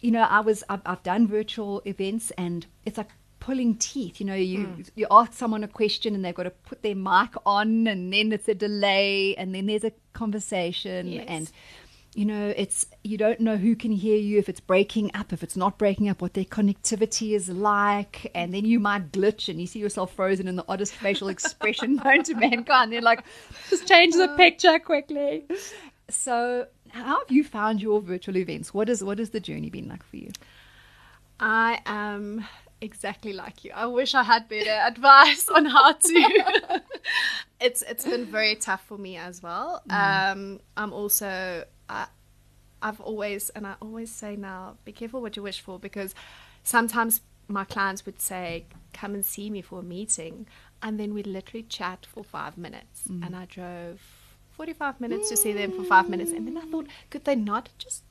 you 0.00 0.10
know, 0.10 0.22
I 0.22 0.40
was 0.40 0.62
I've, 0.68 0.80
I've 0.86 1.02
done 1.02 1.26
virtual 1.26 1.82
events, 1.84 2.30
and 2.38 2.66
it's 2.84 2.98
like 2.98 3.10
pulling 3.38 3.76
teeth. 3.76 4.20
You 4.20 4.26
know, 4.26 4.34
you 4.34 4.66
Hmm. 4.66 4.82
you 4.96 5.06
ask 5.10 5.32
someone 5.34 5.62
a 5.64 5.68
question, 5.68 6.14
and 6.14 6.24
they've 6.24 6.34
got 6.34 6.44
to 6.44 6.50
put 6.50 6.82
their 6.82 6.94
mic 6.94 7.30
on, 7.46 7.86
and 7.86 8.12
then 8.12 8.32
it's 8.32 8.48
a 8.48 8.54
delay, 8.54 9.34
and 9.36 9.54
then 9.54 9.66
there's 9.66 9.84
a 9.84 9.92
conversation, 10.12 11.08
Yes. 11.08 11.24
and 11.28 11.50
you 12.12 12.24
know, 12.24 12.52
it's 12.56 12.86
you 13.04 13.16
don't 13.16 13.38
know 13.38 13.56
who 13.56 13.76
can 13.76 13.92
hear 13.92 14.16
you 14.16 14.38
if 14.38 14.48
it's 14.48 14.58
breaking 14.58 15.12
up, 15.14 15.32
if 15.32 15.44
it's 15.44 15.56
not 15.56 15.78
breaking 15.78 16.08
up, 16.08 16.20
what 16.20 16.34
their 16.34 16.44
connectivity 16.44 17.36
is 17.36 17.48
like, 17.48 18.30
and 18.34 18.52
then 18.52 18.64
you 18.64 18.80
might 18.80 19.12
glitch 19.12 19.48
and 19.48 19.60
you 19.60 19.66
see 19.66 19.78
yourself 19.78 20.12
frozen 20.14 20.48
in 20.48 20.56
the 20.56 20.64
oddest 20.66 20.92
facial 20.94 21.28
expression 21.28 21.96
known 22.04 22.24
to 22.24 22.34
mankind. 22.34 22.92
They're 22.92 23.00
like, 23.00 23.22
just 23.68 23.86
change 23.86 24.14
the 24.14 24.26
picture 24.36 24.78
quickly. 24.80 25.44
So, 26.08 26.66
how 26.92 27.18
have 27.20 27.30
you 27.30 27.44
found 27.44 27.80
your 27.80 28.00
virtual 28.00 28.36
events? 28.36 28.74
What 28.74 28.88
is 28.88 29.02
what 29.02 29.18
has 29.18 29.30
the 29.30 29.40
journey 29.40 29.70
been 29.70 29.88
like 29.88 30.02
for 30.02 30.16
you? 30.16 30.30
I 31.38 31.80
am 31.86 32.44
exactly 32.80 33.32
like 33.32 33.64
you. 33.64 33.72
I 33.74 33.86
wish 33.86 34.14
I 34.14 34.22
had 34.22 34.48
better 34.48 34.70
advice 34.86 35.48
on 35.48 35.66
how 35.66 35.92
to. 35.92 36.82
it's 37.60 37.82
it's 37.82 38.04
been 38.04 38.26
very 38.26 38.56
tough 38.56 38.84
for 38.86 38.98
me 38.98 39.16
as 39.16 39.42
well. 39.42 39.82
Um, 39.90 40.60
I'm 40.76 40.92
also 40.92 41.64
I, 41.88 42.06
I've 42.82 43.00
always 43.00 43.50
and 43.50 43.66
I 43.66 43.74
always 43.80 44.10
say 44.10 44.36
now, 44.36 44.76
be 44.84 44.92
careful 44.92 45.20
what 45.20 45.36
you 45.36 45.42
wish 45.42 45.60
for 45.60 45.78
because 45.78 46.14
sometimes 46.62 47.20
my 47.48 47.64
clients 47.64 48.06
would 48.06 48.20
say, 48.20 48.66
"Come 48.92 49.14
and 49.14 49.26
see 49.26 49.50
me 49.50 49.60
for 49.60 49.80
a 49.80 49.82
meeting," 49.82 50.46
and 50.82 51.00
then 51.00 51.14
we'd 51.14 51.26
literally 51.26 51.64
chat 51.64 52.06
for 52.06 52.22
five 52.22 52.56
minutes, 52.56 53.06
and 53.06 53.34
I 53.34 53.46
drove. 53.46 54.00
45 54.60 55.00
minutes 55.00 55.30
to 55.30 55.38
see 55.38 55.54
them 55.54 55.72
for 55.72 55.82
five 55.84 56.10
minutes 56.10 56.32
and 56.32 56.46
then 56.46 56.58
I 56.58 56.66
thought 56.66 56.86
could 57.08 57.24
they 57.24 57.34
not 57.34 57.70
just 57.78 58.04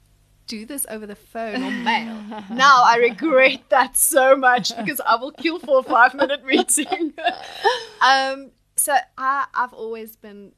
do 0.48 0.65
this 0.65 0.84
over 0.89 1.06
the 1.06 1.15
phone 1.15 1.62
or 1.63 1.70
mail. 1.70 2.15
now 2.51 2.82
I 2.84 2.98
regret 2.98 3.62
that 3.70 3.96
so 3.96 4.36
much 4.36 4.75
because 4.75 5.00
I 5.06 5.15
will 5.18 5.32
kill 5.32 5.60
for 5.60 5.82
a 5.82 5.84
five 5.84 6.15
minute 6.15 6.44
meeting. 6.44 7.13
um, 8.01 8.50
so 8.75 8.96
I, 9.15 9.46
I've 9.53 9.74
always 9.74 10.15
been. 10.15 10.53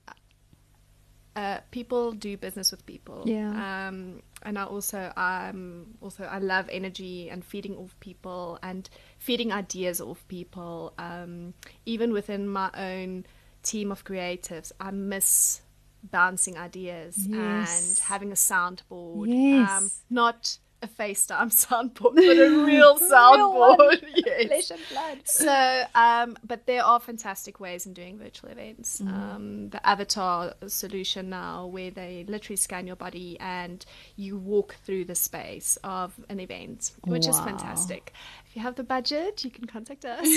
Uh, 1.35 1.59
people 1.71 2.13
do 2.13 2.37
business 2.37 2.71
with 2.71 2.85
people. 2.85 3.23
Yeah. 3.25 3.49
Um, 3.49 4.21
and 4.43 4.57
I 4.57 4.63
also, 4.63 5.11
um, 5.17 5.87
also 5.99 6.23
I 6.23 6.39
love 6.39 6.69
energy 6.71 7.29
and 7.29 7.43
feeding 7.43 7.75
off 7.75 7.97
people 7.99 8.59
and 8.63 8.89
feeding 9.17 9.51
ideas 9.51 9.99
off 9.99 10.25
people. 10.29 10.93
Um, 10.97 11.53
even 11.85 12.13
within 12.13 12.47
my 12.47 12.69
own 12.77 13.25
team 13.61 13.91
of 13.91 14.05
creatives, 14.05 14.71
I 14.79 14.91
miss 14.91 15.61
bouncing 16.03 16.57
ideas 16.57 17.15
Yes. 17.27 17.89
and 17.97 17.99
having 18.05 18.31
a 18.31 18.35
soundboard. 18.35 19.27
Yes. 19.27 19.69
Um, 19.69 19.91
not 20.09 20.57
a 20.83 20.87
FaceTime 20.87 21.51
soundboard, 21.67 22.15
but 22.15 22.37
a 22.39 22.65
real 22.65 22.97
soundboard. 23.11 24.01
yes. 24.15 24.71
and 24.71 24.79
blood. 24.89 25.19
So, 25.25 25.83
um, 25.93 26.35
but 26.43 26.65
there 26.65 26.83
are 26.83 26.99
fantastic 26.99 27.59
ways 27.59 27.85
in 27.85 27.93
doing 27.93 28.17
virtual 28.17 28.49
events. 28.49 28.99
Um, 28.99 29.69
the 29.69 29.85
avatar 29.87 30.55
solution 30.65 31.29
now, 31.29 31.67
where 31.67 31.91
they 31.91 32.25
literally 32.27 32.55
scan 32.55 32.87
your 32.87 32.95
body 32.95 33.37
and 33.39 33.85
you 34.15 34.37
walk 34.39 34.75
through 34.83 35.05
the 35.05 35.13
space 35.13 35.77
of 35.83 36.19
an 36.29 36.39
event, 36.39 36.93
which 37.05 37.27
is 37.27 37.39
fantastic. 37.39 38.13
If 38.47 38.55
you 38.55 38.63
have 38.63 38.73
the 38.73 38.83
budget, 38.83 39.43
you 39.45 39.51
can 39.51 39.65
contact 39.65 40.03
us. 40.03 40.27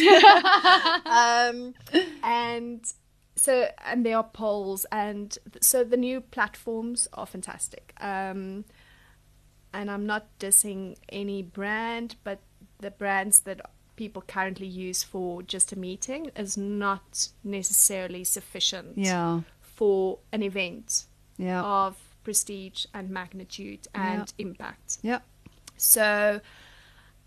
um, 1.07 1.75
and 2.23 2.85
so, 3.37 3.69
and 3.85 4.05
there 4.07 4.17
are 4.17 4.25
polls, 4.25 4.87
and 4.93 5.37
so 5.61 5.83
the 5.85 5.97
new 5.97 6.21
platforms 6.21 7.09
are 7.13 7.27
fantastic. 7.27 7.93
Um, 8.01 8.65
and 9.73 9.91
I'm 9.91 10.07
not 10.07 10.27
dissing 10.39 10.97
any 11.09 11.43
brand, 11.43 12.17
but 12.23 12.39
the 12.79 12.91
brands 12.93 13.41
that 13.41 13.61
people 13.97 14.23
currently 14.27 14.67
use 14.67 15.03
for 15.03 15.43
just 15.43 15.73
a 15.73 15.79
meeting 15.79 16.31
is 16.37 16.57
not 16.57 17.29
necessarily 17.43 18.25
sufficient 18.25 18.97
Yeah. 18.99 19.41
for 19.61 20.19
an 20.33 20.43
event 20.43 21.07
Yeah. 21.39 21.63
of 21.63 21.97
prestige 22.23 22.87
and 22.95 23.11
magnitude 23.11 23.87
and 23.95 24.33
impact. 24.39 24.99
Yeah. 25.03 25.21
So 25.77 26.41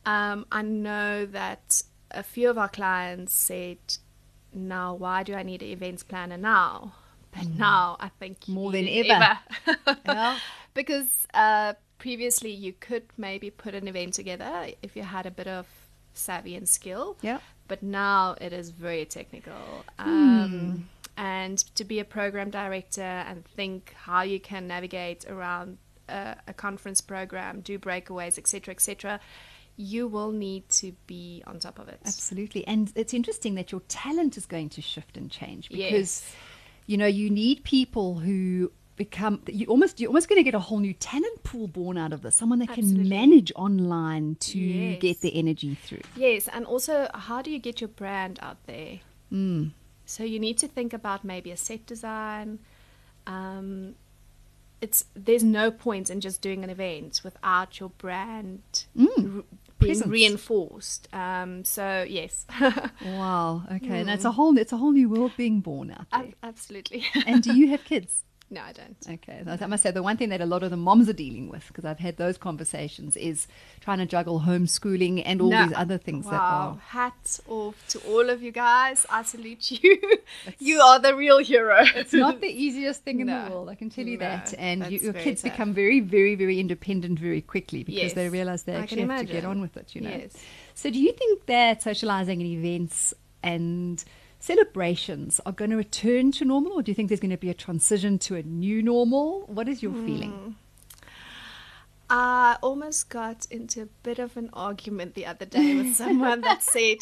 um, 0.06 0.46
I 0.52 0.62
know 0.62 1.26
that 1.26 1.84
a 2.12 2.24
few 2.24 2.50
of 2.50 2.58
our 2.58 2.70
clients 2.70 3.34
said, 3.34 3.78
now 4.54 4.94
why 4.94 5.24
do 5.24 5.34
I 5.36 5.44
need 5.44 5.62
an 5.62 5.70
events 5.70 6.04
planner 6.04 6.38
now? 6.38 6.94
But 7.32 7.48
now 7.50 7.98
I 8.00 8.10
think 8.20 8.40
Mm. 8.42 8.54
More 8.54 8.72
than 8.72 8.88
ever. 8.88 9.40
ever. 9.68 10.00
Yeah. 10.06 10.40
because 10.74 11.28
uh, 11.34 11.74
previously 12.00 12.52
you 12.52 12.74
could 12.74 13.04
maybe 13.18 13.50
put 13.50 13.74
an 13.76 13.88
event 13.88 14.14
together 14.14 14.68
if 14.82 14.96
you 14.96 15.04
had 15.04 15.26
a 15.26 15.32
bit 15.32 15.48
of 15.48 15.66
savvy 16.14 16.56
and 16.56 16.68
skill. 16.68 17.18
Yeah. 17.22 17.40
But 17.68 17.84
now 17.84 18.36
it 18.40 18.54
is 18.54 18.70
very 18.70 19.06
technical. 19.06 19.84
Hmm. 20.00 20.10
Um, 20.44 20.90
And 21.18 21.58
to 21.76 21.84
be 21.84 22.00
a 22.00 22.06
program 22.06 22.52
director 22.52 23.02
and 23.30 23.44
think 23.44 23.94
how 24.06 24.22
you 24.22 24.40
can 24.40 24.68
navigate 24.68 25.26
around 25.28 25.80
a, 26.08 26.36
a 26.48 26.54
conference 26.54 27.02
program, 27.02 27.62
do 27.62 27.80
breakaways, 27.80 28.38
etc., 28.38 28.72
etc., 28.74 29.20
you 29.78 30.08
will 30.08 30.32
need 30.32 30.68
to 30.70 30.92
be 31.06 31.44
on 31.46 31.60
top 31.60 31.78
of 31.80 31.88
it. 31.88 32.00
Absolutely. 32.06 32.66
And 32.68 32.92
it's 32.96 33.14
interesting 33.14 33.54
that 33.56 33.72
your 33.72 33.82
talent 33.88 34.36
is 34.36 34.46
going 34.48 34.70
to 34.70 34.82
shift 34.82 35.16
and 35.18 35.30
change 35.30 35.70
because 35.70 35.92
Yes. 35.92 36.36
you 36.88 36.98
know, 36.98 37.06
you 37.06 37.30
need 37.30 37.64
people 37.64 38.16
who 38.20 38.72
become 38.96 39.40
you 39.48 39.68
almost 39.68 40.00
you're 40.00 40.10
almost 40.10 40.28
going 40.28 40.40
to 40.40 40.44
get 40.44 40.56
a 40.56 40.60
whole 40.60 40.80
new 40.80 40.94
talent 40.94 41.44
pool 41.44 41.68
born 41.68 41.98
out 42.00 42.12
of 42.12 42.24
this. 42.24 42.36
Someone 42.36 42.58
that 42.60 42.70
can 42.70 43.08
manage 43.08 43.52
online 43.56 44.36
to 44.40 44.58
Yes. 44.60 45.00
get 45.00 45.22
the 45.22 45.36
energy 45.38 45.76
through. 45.76 46.02
Yes, 46.16 46.48
and 46.48 46.66
also 46.66 47.08
how 47.14 47.44
do 47.44 47.52
you 47.52 47.60
get 47.60 47.80
your 47.80 47.90
brand 47.90 48.40
out 48.42 48.58
there? 48.66 49.02
Mm. 49.32 49.72
So 50.08 50.24
you 50.24 50.40
need 50.40 50.58
to 50.58 50.68
think 50.68 50.92
about 50.94 51.24
maybe 51.24 51.52
a 51.52 51.58
set 51.58 51.86
design. 51.86 52.58
Um, 53.28 53.94
it's 54.82 55.06
there's 55.16 55.44
no 55.44 55.70
point 55.70 56.10
in 56.10 56.22
just 56.22 56.42
doing 56.42 56.64
an 56.64 56.70
event 56.70 57.22
without 57.24 57.80
your 57.80 57.90
brand 57.98 58.62
r- 58.98 59.44
being 59.80 59.94
presence. 59.94 60.10
reinforced. 60.12 61.08
Um, 61.14 61.64
so 61.64 62.06
yes, 62.08 62.46
Wow. 63.06 63.64
Okay. 63.72 64.00
And 64.00 64.10
it's 64.10 64.26
a 64.26 64.32
whole 64.32 64.58
it's 64.58 64.72
a 64.74 64.78
whole 64.78 64.92
new 64.92 65.10
world 65.10 65.32
being 65.38 65.62
born 65.62 65.92
out 65.92 66.08
there. 66.12 66.22
Ab- 66.22 66.36
absolutely. 66.44 67.06
and 67.26 67.44
do 67.44 67.54
you 67.56 67.70
have 67.70 67.84
kids? 67.84 68.24
No, 68.50 68.62
I 68.62 68.72
don't. 68.72 68.96
Okay, 69.16 69.44
I 69.46 69.66
must 69.68 69.84
say 69.84 69.92
the 69.92 70.02
one 70.02 70.16
thing 70.16 70.30
that 70.30 70.40
a 70.40 70.46
lot 70.46 70.64
of 70.64 70.70
the 70.70 70.78
moms 70.78 71.10
are 71.10 71.14
dealing 71.14 71.50
with, 71.50 71.66
because 71.68 71.84
I've 71.84 72.00
had 72.00 72.16
those 72.16 72.38
conversations, 72.38 73.18
is 73.18 73.46
trying 73.82 73.98
to 73.98 74.06
juggle 74.06 74.40
homeschooling 74.40 75.22
and 75.26 75.42
all 75.42 75.50
No. 75.50 75.66
these 75.66 75.76
other 75.76 75.98
things 75.98 76.24
that 76.26 76.32
Wow. 76.40 76.78
are. 76.78 76.80
Hats 76.80 77.42
off 77.50 77.76
to 77.90 78.00
all 78.08 78.30
of 78.30 78.42
you 78.42 78.54
guys. 78.54 79.06
I 79.10 79.24
salute 79.24 79.72
you. 79.84 80.00
you 80.60 80.80
are 80.80 80.98
the 80.98 81.14
real 81.14 81.40
hero. 81.40 81.80
It's 81.94 82.14
not 82.14 82.40
the 82.40 82.48
easiest 82.66 83.04
thing 83.04 83.20
in 83.20 83.28
No. 83.28 83.44
the 83.44 83.52
world, 83.52 83.68
I 83.70 83.76
can 83.76 83.90
tell 83.90 84.06
you 84.06 84.18
No, 84.18 84.26
that. 84.28 84.54
And 84.58 84.90
you, 84.90 85.00
your 85.00 85.14
kids 85.14 85.42
become 85.42 85.74
very, 85.74 86.00
very, 86.00 86.36
very 86.36 86.58
independent 86.58 87.20
very 87.20 87.42
quickly 87.42 87.84
because 87.84 88.14
they 88.14 88.30
realize 88.30 88.64
they 88.64 88.76
actually 88.76 89.02
have 89.08 89.20
to 89.20 89.26
get 89.26 89.44
on 89.44 89.60
with 89.60 89.76
it, 89.76 89.94
you 89.94 90.00
know. 90.02 90.10
Yes. 90.10 90.32
So, 90.74 90.90
do 90.90 91.00
you 91.00 91.12
think 91.12 91.48
that 91.48 91.84
socializing 91.84 92.42
and 92.42 92.50
events 92.50 93.14
and 93.44 94.02
celebrations 94.40 95.40
are 95.46 95.52
going 95.52 95.72
to 95.72 95.78
return 95.78 96.32
to 96.34 96.46
normal, 96.46 96.74
or 96.74 96.82
do 96.84 96.92
you 96.92 96.96
think 96.96 97.10
there's 97.10 97.20
going 97.20 97.32
to 97.32 97.38
be 97.38 97.50
a 97.50 97.54
transition 97.54 98.18
to 98.20 98.36
a 98.36 98.44
new 98.44 98.82
normal? 98.82 99.46
What 99.48 99.68
is 99.68 99.82
your 99.84 99.94
Hmm. 99.94 100.06
feeling? 100.06 100.56
I 102.10 102.58
almost 102.64 103.10
got 103.10 103.46
into 103.52 103.82
a 103.82 103.86
bit 104.04 104.18
of 104.20 104.38
an 104.38 104.50
argument 104.54 105.14
the 105.14 105.26
other 105.26 105.46
day 105.46 105.76
with 105.76 105.94
someone 106.04 106.42
that 106.42 106.64
said 106.64 107.00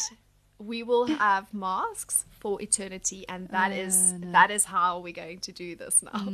we 0.58 0.82
will 0.82 1.06
have 1.06 1.52
masks 1.54 2.24
for 2.30 2.60
eternity 2.60 3.24
and 3.28 3.48
that 3.50 3.70
is 3.72 3.94
Uh, 4.14 4.18
no. 4.18 4.32
that 4.32 4.50
is 4.50 4.64
how 4.64 4.98
we're 4.98 5.12
going 5.12 5.38
to 5.40 5.52
do 5.52 5.76
this 5.76 6.02
now. 6.02 6.26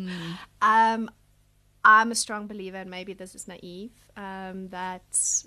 Um 0.62 1.10
I'm 1.84 2.12
a 2.12 2.14
strong 2.14 2.46
believer 2.46 2.76
and 2.78 2.88
maybe 2.90 3.12
this 3.12 3.34
is 3.34 3.48
naive 3.48 3.90
um, 4.16 4.68
that 4.68 5.42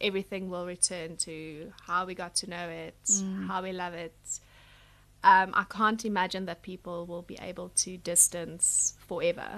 everything 0.00 0.48
will 0.48 0.64
return 0.66 1.16
to 1.18 1.72
how 1.82 2.06
we 2.06 2.14
got 2.14 2.34
to 2.36 2.48
know 2.48 2.68
it, 2.70 2.96
how 3.46 3.62
we 3.62 3.72
love 3.72 3.92
it. 3.92 4.16
Um, 5.24 5.52
I 5.54 5.64
can't 5.64 6.04
imagine 6.04 6.44
that 6.46 6.62
people 6.62 7.06
will 7.06 7.22
be 7.22 7.38
able 7.40 7.70
to 7.84 7.96
distance 7.96 8.94
forever. 9.08 9.48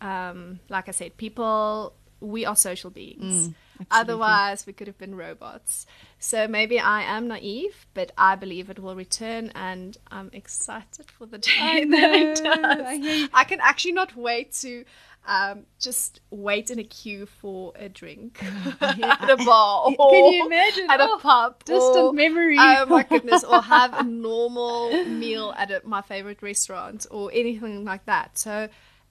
Um, 0.00 0.60
like 0.68 0.88
I 0.88 0.92
said, 0.92 1.16
people, 1.16 1.94
we 2.20 2.44
are 2.44 2.56
social 2.56 2.90
beings. 2.90 3.50
Otherwise, 3.90 4.66
we 4.66 4.72
could 4.72 4.86
have 4.86 4.98
been 4.98 5.14
robots. 5.14 5.86
So 6.18 6.48
maybe 6.48 6.78
I 6.78 7.02
am 7.02 7.28
naive, 7.28 7.86
but 7.94 8.12
I 8.16 8.34
believe 8.36 8.70
it 8.70 8.78
will 8.78 8.96
return, 8.96 9.50
and 9.54 9.96
I'm 10.10 10.30
excited 10.32 11.10
for 11.10 11.26
the 11.26 11.38
day 11.48 11.52
I 11.58 11.84
that 11.84 12.14
it 12.14 12.36
does. 12.42 12.80
I. 12.86 13.28
I 13.32 13.44
can 13.44 13.60
actually 13.60 13.92
not 13.92 14.16
wait 14.16 14.52
to 14.62 14.84
um, 15.26 15.64
just 15.78 16.20
wait 16.30 16.70
in 16.70 16.78
a 16.78 16.84
queue 16.84 17.26
for 17.26 17.72
a 17.76 17.88
drink 17.88 18.42
at 18.80 19.30
a 19.30 19.36
bar. 19.36 19.86
Can 19.96 20.32
you 20.32 20.46
imagine? 20.46 20.90
At 20.90 21.00
a 21.00 21.04
Oh, 21.08 21.18
pub. 21.20 21.64
distant 21.64 21.96
or- 21.96 22.12
memory. 22.12 22.56
Oh 22.58 22.86
my 22.86 23.02
goodness. 23.08 23.42
Or 23.44 23.60
have 23.62 23.94
a 23.98 24.02
normal 24.02 25.04
meal 25.06 25.54
at 25.56 25.70
a, 25.70 25.80
my 25.84 26.02
favorite 26.02 26.42
restaurant 26.42 27.06
or 27.10 27.30
anything 27.32 27.84
like 27.84 28.04
that. 28.06 28.36
So 28.38 28.68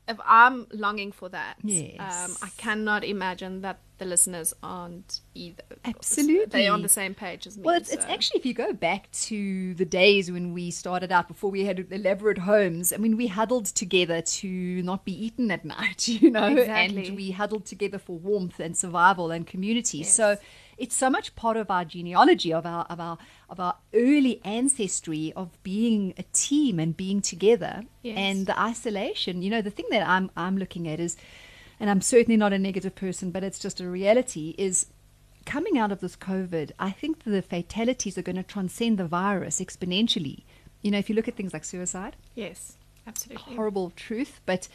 if 0.07 0.17
I'm 0.25 0.67
longing 0.71 1.11
for 1.11 1.29
that, 1.29 1.55
Yes. 1.63 1.99
um, 1.99 2.35
I 2.41 2.49
cannot 2.57 3.03
imagine 3.03 3.61
that 3.61 3.79
the 4.03 4.09
listeners 4.09 4.53
aren't 4.61 5.21
either. 5.33 5.63
Absolutely. 5.85 6.45
They're 6.63 6.73
on 6.73 6.81
the 6.81 6.89
same 6.89 7.13
page 7.15 7.47
as 7.47 7.57
me. 7.57 7.63
Well, 7.63 7.75
it's, 7.75 7.91
it's 7.91 8.05
actually, 8.05 8.39
if 8.39 8.45
you 8.45 8.53
go 8.53 8.73
back 8.73 9.09
to 9.11 9.73
the 9.75 9.85
days 9.85 10.29
when 10.29 10.53
we 10.53 10.71
started 10.71 11.11
out, 11.11 11.27
before 11.27 11.49
we 11.49 11.63
had 11.63 11.87
elaborate 11.91 12.39
homes, 12.39 12.91
I 12.91 12.97
mean, 12.97 13.15
we 13.15 13.27
huddled 13.27 13.65
together 13.67 14.21
to 14.21 14.83
not 14.83 15.05
be 15.05 15.25
eaten 15.25 15.49
at 15.51 15.63
night, 15.77 16.07
you 16.07 16.29
know, 16.29 16.47
Exactly. 16.47 17.07
and 17.07 17.15
we 17.15 17.31
huddled 17.31 17.65
together 17.65 17.97
for 17.97 18.17
warmth 18.17 18.59
and 18.59 18.75
survival 18.75 19.31
and 19.31 19.47
community. 19.47 19.99
Yes. 19.99 20.13
So 20.13 20.37
it's 20.77 20.95
so 20.95 21.09
much 21.09 21.35
part 21.35 21.55
of 21.55 21.71
our 21.71 21.85
genealogy, 21.85 22.51
of 22.51 22.65
our, 22.65 22.85
of 22.89 22.99
our, 22.99 23.17
of 23.49 23.59
our 23.59 23.75
early 23.93 24.41
ancestry 24.43 25.31
of 25.35 25.61
being 25.63 26.13
a 26.17 26.23
team 26.33 26.79
and 26.79 26.97
being 26.97 27.21
together. 27.21 27.83
Yes. 28.01 28.17
And 28.17 28.47
the 28.47 28.59
isolation, 28.59 29.41
you 29.41 29.49
know, 29.49 29.61
the 29.61 29.71
thing 29.71 29.85
that 29.91 30.05
I'm, 30.07 30.29
I'm 30.35 30.57
looking 30.57 30.87
at 30.89 30.99
is, 30.99 31.15
and 31.83 31.89
I'm 31.89 31.99
certainly 31.99 32.37
not 32.37 32.53
a 32.53 32.57
negative 32.57 32.95
person, 32.95 33.29
but 33.29 33.43
it's 33.43 33.59
just 33.59 33.81
a 33.81 33.89
reality, 33.89 34.55
is 34.57 34.85
coming 35.45 35.77
out 35.77 35.91
of 35.91 35.99
this 35.99 36.15
COVID, 36.15 36.71
I 36.79 36.91
think 36.91 37.25
the 37.25 37.41
fatalities 37.41 38.17
are 38.17 38.21
going 38.21 38.37
to 38.37 38.43
transcend 38.43 38.97
the 38.97 39.05
virus 39.05 39.59
exponentially. 39.59 40.43
You 40.81 40.91
know, 40.91 40.97
if 40.97 41.09
you 41.09 41.15
look 41.15 41.27
at 41.27 41.35
things 41.35 41.51
like 41.51 41.65
suicide, 41.65 42.15
Yes, 42.35 42.77
absolutely. 43.05 43.55
horrible 43.55 43.91
truth, 43.97 44.39
but 44.45 44.69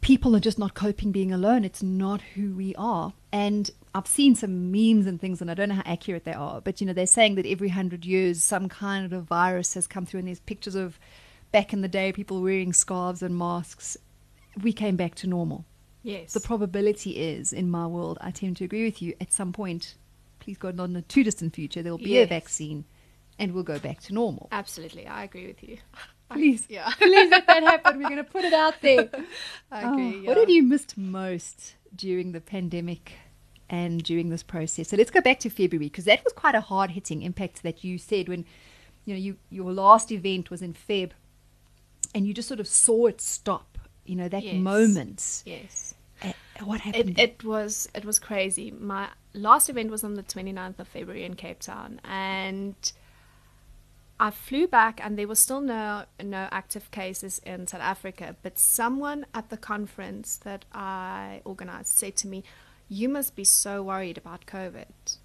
people 0.00 0.34
are 0.34 0.40
just 0.40 0.58
not 0.58 0.74
coping 0.74 1.12
being 1.12 1.30
alone. 1.30 1.62
It's 1.64 1.84
not 1.84 2.20
who 2.34 2.52
we 2.52 2.74
are. 2.74 3.12
And 3.30 3.70
I've 3.94 4.08
seen 4.08 4.34
some 4.34 4.72
memes 4.72 5.06
and 5.06 5.20
things, 5.20 5.40
and 5.40 5.48
I 5.48 5.54
don't 5.54 5.68
know 5.68 5.76
how 5.76 5.82
accurate 5.86 6.24
they 6.24 6.32
are, 6.32 6.60
but 6.60 6.80
you 6.80 6.86
know, 6.88 6.92
they're 6.92 7.06
saying 7.06 7.36
that 7.36 7.46
every 7.46 7.68
hundred 7.68 8.04
years 8.04 8.42
some 8.42 8.68
kind 8.68 9.12
of 9.12 9.22
virus 9.22 9.74
has 9.74 9.86
come 9.86 10.04
through, 10.04 10.18
and 10.18 10.26
there's 10.26 10.40
pictures 10.40 10.74
of 10.74 10.98
back 11.52 11.72
in 11.72 11.80
the 11.80 11.86
day 11.86 12.10
people 12.10 12.42
wearing 12.42 12.72
scarves 12.72 13.22
and 13.22 13.38
masks. 13.38 13.96
We 14.60 14.72
came 14.72 14.96
back 14.96 15.14
to 15.14 15.28
normal 15.28 15.64
Yes. 16.08 16.32
the 16.32 16.40
probability 16.40 17.10
is 17.18 17.52
in 17.52 17.70
my 17.70 17.86
world 17.86 18.16
i 18.20 18.30
tend 18.30 18.56
to 18.58 18.64
agree 18.64 18.84
with 18.84 19.02
you 19.02 19.14
at 19.20 19.30
some 19.32 19.52
point 19.52 19.94
please 20.40 20.56
god 20.56 20.74
not 20.76 20.88
in 20.90 20.96
a 20.96 21.02
too 21.02 21.22
distant 21.22 21.54
future 21.54 21.82
there 21.82 21.92
will 21.92 21.98
be 22.12 22.18
a 22.18 22.26
vaccine 22.26 22.84
and 23.38 23.52
we'll 23.52 23.62
go 23.74 23.78
back 23.78 24.00
to 24.00 24.14
normal 24.14 24.48
Absolutely. 24.50 25.06
I 25.06 25.22
agree 25.24 25.46
with 25.46 25.62
you. 25.62 25.76
please 26.30 26.66
Yeah. 26.68 26.90
please 26.98 27.30
let 27.30 27.46
that 27.46 27.62
happen 27.62 27.98
we're 27.98 28.08
going 28.08 28.16
to 28.16 28.24
put 28.24 28.44
it 28.44 28.52
out 28.54 28.74
there 28.80 29.08
I 29.70 29.84
Oh, 29.84 29.92
agree. 29.92 30.26
what 30.26 30.36
have 30.38 30.50
you 30.50 30.62
missed 30.62 30.96
most 30.98 31.74
during 31.94 32.32
the 32.32 32.40
pandemic 32.40 33.12
and 33.70 34.02
during 34.02 34.30
this 34.30 34.42
process 34.42 34.88
so 34.88 34.96
let's 34.96 35.10
go 35.10 35.20
back 35.20 35.38
to 35.40 35.50
february 35.50 35.88
because 35.88 36.06
that 36.06 36.24
was 36.24 36.32
quite 36.32 36.54
a 36.54 36.60
hard 36.62 36.90
hitting 36.92 37.20
impact 37.22 37.62
that 37.62 37.84
you 37.84 37.98
said 37.98 38.28
when 38.28 38.44
you 39.04 39.12
know 39.14 39.20
you 39.20 39.36
your 39.50 39.72
last 39.72 40.10
event 40.10 40.50
was 40.50 40.62
in 40.62 40.72
feb 40.74 41.10
and 42.14 42.26
you 42.26 42.32
just 42.32 42.48
sort 42.48 42.60
of 42.60 42.66
saw 42.68 43.06
it 43.06 43.20
stop 43.20 43.78
you 44.06 44.16
know 44.16 44.28
that 44.28 44.42
Yes. 44.42 44.54
moment 44.56 45.42
Yes. 45.44 45.94
What 46.64 46.80
happened 46.80 47.18
It, 47.18 47.18
it 47.18 47.44
was 47.44 47.88
it 47.94 48.04
was 48.04 48.18
crazy. 48.18 48.70
My 48.70 49.08
last 49.32 49.68
event 49.68 49.90
was 49.90 50.02
on 50.04 50.14
the 50.14 50.22
29th 50.22 50.78
of 50.78 50.88
February 50.88 51.24
in 51.24 51.34
Cape 51.34 51.60
Town, 51.60 52.00
and 52.04 52.74
I 54.20 54.30
flew 54.30 54.66
back, 54.66 55.00
and 55.02 55.16
there 55.16 55.28
was 55.28 55.38
still 55.38 55.60
no 55.60 56.04
no 56.22 56.48
active 56.50 56.90
cases 56.90 57.40
in 57.46 57.66
South 57.66 57.80
Africa. 57.82 58.36
But 58.42 58.58
someone 58.58 59.26
at 59.32 59.50
the 59.50 59.56
conference 59.56 60.36
that 60.38 60.64
I 60.72 61.42
organized 61.44 61.88
said 61.88 62.16
to 62.16 62.26
me, 62.28 62.42
"You 62.88 63.08
must 63.08 63.36
be 63.36 63.44
so 63.44 63.82
worried 63.82 64.18
about 64.18 64.46
COVID." 64.46 65.18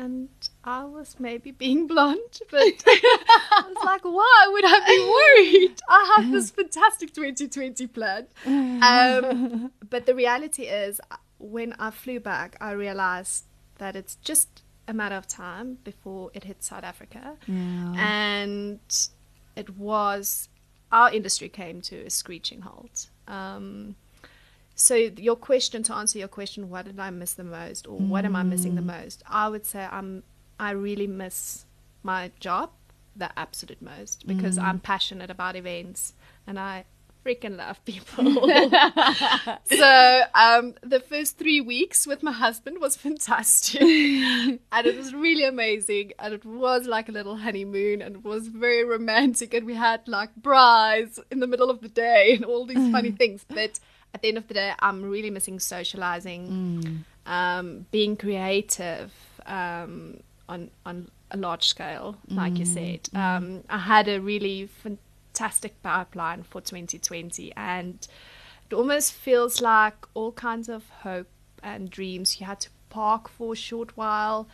And 0.00 0.30
I 0.64 0.84
was 0.84 1.16
maybe 1.18 1.50
being 1.50 1.86
blunt, 1.86 2.40
but 2.50 2.62
I 2.86 3.64
was 3.68 3.84
like, 3.84 4.02
why 4.02 4.48
would 4.50 4.64
I 4.66 4.78
be 4.86 4.98
worried? 5.16 5.80
I 5.88 6.14
have 6.16 6.32
this 6.32 6.50
fantastic 6.60 7.12
2020 7.12 7.86
plan. 7.88 8.26
Um, 8.46 9.72
but 9.90 10.06
the 10.06 10.14
reality 10.14 10.62
is, 10.62 11.00
when 11.38 11.74
I 11.78 11.90
flew 11.90 12.18
back, 12.18 12.56
I 12.62 12.72
realized 12.72 13.44
that 13.76 13.94
it's 13.94 14.14
just 14.16 14.62
a 14.88 14.94
matter 14.94 15.16
of 15.16 15.26
time 15.28 15.78
before 15.84 16.30
it 16.32 16.44
hits 16.44 16.68
South 16.68 16.84
Africa. 16.84 17.36
Yeah. 17.46 17.94
And 17.98 19.08
it 19.54 19.76
was, 19.76 20.48
our 20.90 21.12
industry 21.12 21.50
came 21.50 21.82
to 21.82 22.06
a 22.06 22.10
screeching 22.10 22.62
halt. 22.62 23.10
Um, 23.28 23.96
so 24.80 24.94
your 24.94 25.36
question 25.36 25.82
to 25.84 25.94
answer 25.94 26.18
your 26.18 26.28
question, 26.28 26.70
what 26.70 26.86
did 26.86 26.98
I 26.98 27.10
miss 27.10 27.34
the 27.34 27.44
most, 27.44 27.86
or 27.86 27.98
what 27.98 28.24
am 28.24 28.34
I 28.34 28.42
missing 28.42 28.76
the 28.76 28.80
mm. 28.80 29.02
most? 29.02 29.22
I 29.28 29.48
would 29.48 29.66
say 29.66 29.86
I'm 29.90 30.22
I 30.58 30.70
really 30.70 31.06
miss 31.06 31.66
my 32.02 32.30
job 32.40 32.70
the 33.14 33.30
absolute 33.38 33.82
most 33.82 34.26
because 34.26 34.56
I'm 34.56 34.78
mm. 34.78 34.82
passionate 34.82 35.30
about 35.30 35.56
events 35.56 36.14
and 36.46 36.58
I 36.58 36.84
freaking 37.24 37.58
love 37.58 37.84
people. 37.84 38.24
so 39.76 40.22
um, 40.34 40.74
the 40.82 41.00
first 41.00 41.36
three 41.36 41.60
weeks 41.60 42.06
with 42.06 42.22
my 42.22 42.32
husband 42.32 42.78
was 42.80 42.96
fantastic, 42.96 43.82
and 43.82 44.86
it 44.86 44.96
was 44.96 45.12
really 45.12 45.44
amazing, 45.44 46.12
and 46.18 46.32
it 46.32 46.44
was 46.44 46.86
like 46.86 47.10
a 47.10 47.12
little 47.12 47.36
honeymoon, 47.36 48.00
and 48.00 48.16
it 48.16 48.24
was 48.24 48.48
very 48.48 48.84
romantic, 48.84 49.52
and 49.52 49.66
we 49.66 49.74
had 49.74 50.06
like 50.08 50.34
brides 50.36 51.20
in 51.30 51.40
the 51.40 51.46
middle 51.46 51.70
of 51.70 51.80
the 51.80 51.88
day 51.88 52.32
and 52.34 52.44
all 52.44 52.64
these 52.64 52.90
funny 52.90 53.12
mm. 53.12 53.18
things, 53.18 53.44
but 53.46 53.78
at 54.14 54.22
the 54.22 54.28
end 54.28 54.38
of 54.38 54.48
the 54.48 54.54
day, 54.54 54.72
I'm 54.80 55.02
really 55.02 55.30
missing 55.30 55.58
socializing, 55.60 57.04
um, 57.26 57.86
being 57.90 58.16
creative 58.16 59.12
um, 59.46 60.20
on 60.48 60.70
on 60.84 61.10
a 61.30 61.36
large 61.36 61.66
scale, 61.68 62.16
like 62.28 62.58
you 62.58 62.64
said. 62.64 63.08
Um, 63.14 63.62
I 63.68 63.78
had 63.78 64.08
a 64.08 64.20
really 64.20 64.66
fantastic 64.66 65.80
pipeline 65.82 66.42
for 66.42 66.60
2020, 66.60 67.52
and 67.56 68.06
it 68.68 68.74
almost 68.74 69.12
feels 69.12 69.60
like 69.60 69.94
all 70.14 70.32
kinds 70.32 70.68
of 70.68 70.88
hope 71.02 71.28
and 71.62 71.88
dreams 71.90 72.40
you 72.40 72.46
had 72.46 72.58
to 72.60 72.70
park 72.88 73.28
for 73.28 73.52
a 73.52 73.56
short 73.56 73.96
while, 73.96 74.48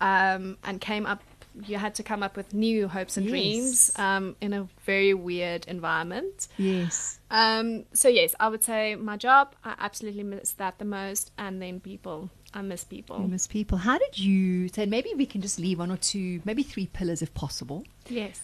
um, 0.00 0.58
and 0.64 0.80
came 0.80 1.06
up. 1.06 1.22
You 1.64 1.78
had 1.78 1.94
to 1.94 2.02
come 2.02 2.22
up 2.22 2.36
with 2.36 2.52
new 2.52 2.86
hopes 2.88 3.16
and 3.16 3.24
Yes. 3.26 3.30
dreams 3.32 3.92
um, 3.98 4.36
in 4.40 4.52
a 4.52 4.68
very 4.84 5.14
weird 5.14 5.64
environment. 5.66 6.48
yes 6.58 7.18
Um, 7.30 7.84
so 7.92 8.08
yes, 8.08 8.34
I 8.38 8.48
would 8.48 8.62
say 8.62 8.94
my 8.94 9.16
job, 9.16 9.54
I 9.64 9.74
absolutely 9.78 10.22
miss 10.22 10.52
that 10.52 10.78
the 10.78 10.84
most, 10.84 11.32
and 11.38 11.62
then 11.62 11.80
people, 11.80 12.30
I 12.52 12.62
miss 12.62 12.84
people. 12.84 13.20
You 13.22 13.28
miss 13.28 13.46
people. 13.46 13.78
How 13.78 13.96
did 13.98 14.18
you 14.18 14.68
say? 14.68 14.86
Maybe 14.86 15.12
we 15.16 15.26
can 15.26 15.40
just 15.40 15.58
leave 15.58 15.78
one 15.78 15.90
or 15.90 15.96
two, 15.96 16.40
maybe 16.44 16.62
three 16.62 16.86
pillars 16.86 17.22
if 17.22 17.32
possible. 17.34 17.84
Yes. 18.08 18.40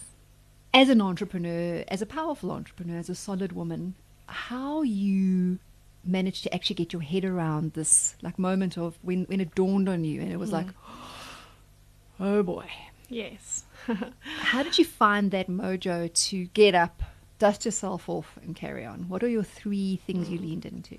As 0.73 0.89
an 0.89 1.01
entrepreneur, 1.01 1.83
as 1.87 2.01
a 2.01 2.05
powerful 2.07 2.49
entrepreneur, 2.51 2.97
as 2.97 3.09
a 3.09 3.15
solid 3.15 3.51
woman, 3.51 3.93
how 4.27 4.81
you 4.81 5.59
managed 6.03 6.43
to 6.43 6.53
actually 6.53 6.75
get 6.75 6.91
your 6.91 7.01
head 7.01 7.23
around 7.23 7.73
this 7.73 8.15
like 8.21 8.37
moment 8.39 8.77
of 8.77 8.97
when, 9.03 9.23
when 9.25 9.39
it 9.39 9.53
dawned 9.55 9.87
on 9.87 10.03
you 10.03 10.19
and 10.19 10.31
it 10.31 10.37
was 10.37 10.51
like, 10.51 10.67
oh 12.19 12.43
boy. 12.43 12.65
Yes. 13.09 13.65
How 14.39 14.63
did 14.63 14.77
you 14.77 14.85
find 14.85 15.31
that 15.31 15.47
mojo 15.47 16.11
to 16.29 16.45
get 16.45 16.75
up, 16.75 17.03
dust 17.39 17.65
yourself 17.65 18.07
off, 18.09 18.37
and 18.41 18.55
carry 18.55 18.85
on? 18.85 19.09
What 19.09 19.23
are 19.23 19.27
your 19.29 19.43
three 19.43 20.01
things 20.05 20.29
you 20.29 20.39
leaned 20.39 20.65
into? 20.65 20.97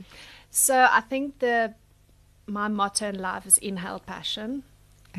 So 0.51 0.87
I 0.91 1.01
think 1.01 1.39
the 1.39 1.75
my 2.47 2.69
motto 2.69 3.09
in 3.09 3.19
life 3.21 3.47
is 3.47 3.59
inhale 3.59 4.01
passion. 4.01 4.63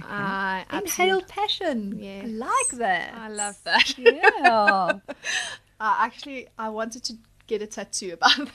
I 0.04 0.66
Inhale 0.72 1.22
passion. 1.22 1.98
Yes. 2.00 2.26
I 2.26 2.28
like 2.28 2.70
that. 2.80 3.14
I 3.16 3.30
love 3.30 3.58
that. 3.64 3.98
Yeah. 3.98 5.00
I 5.80 6.06
actually 6.06 6.48
I 6.58 6.70
wanted 6.70 7.04
to 7.06 7.16
get 7.48 7.62
a 7.62 7.68
tattoo 7.68 8.14
about 8.22 8.50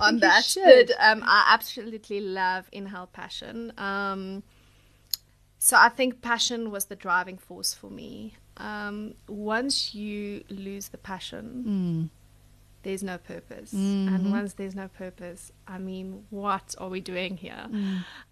on 0.00 0.18
that, 0.20 0.44
should. 0.44 0.88
but 0.88 0.96
um, 1.00 1.22
I 1.24 1.50
absolutely 1.52 2.20
love 2.20 2.68
inhale 2.72 3.08
passion. 3.12 3.72
Um, 3.78 4.42
so 5.66 5.76
I 5.76 5.88
think 5.88 6.22
passion 6.22 6.70
was 6.70 6.84
the 6.84 6.94
driving 7.06 7.38
force 7.38 7.74
for 7.74 7.90
me. 7.90 8.34
Um, 8.56 9.14
once 9.28 9.94
you 9.96 10.44
lose 10.48 10.86
the 10.94 10.98
passion, 10.98 12.08
there's 12.84 13.02
no 13.02 13.18
purpose, 13.18 13.72
and 13.72 14.30
once 14.30 14.52
there's 14.58 14.76
no 14.76 14.86
purpose, 14.86 15.50
I 15.66 15.78
mean, 15.78 16.24
what 16.30 16.76
are 16.78 16.88
we 16.88 17.00
doing 17.00 17.36
here? 17.36 17.64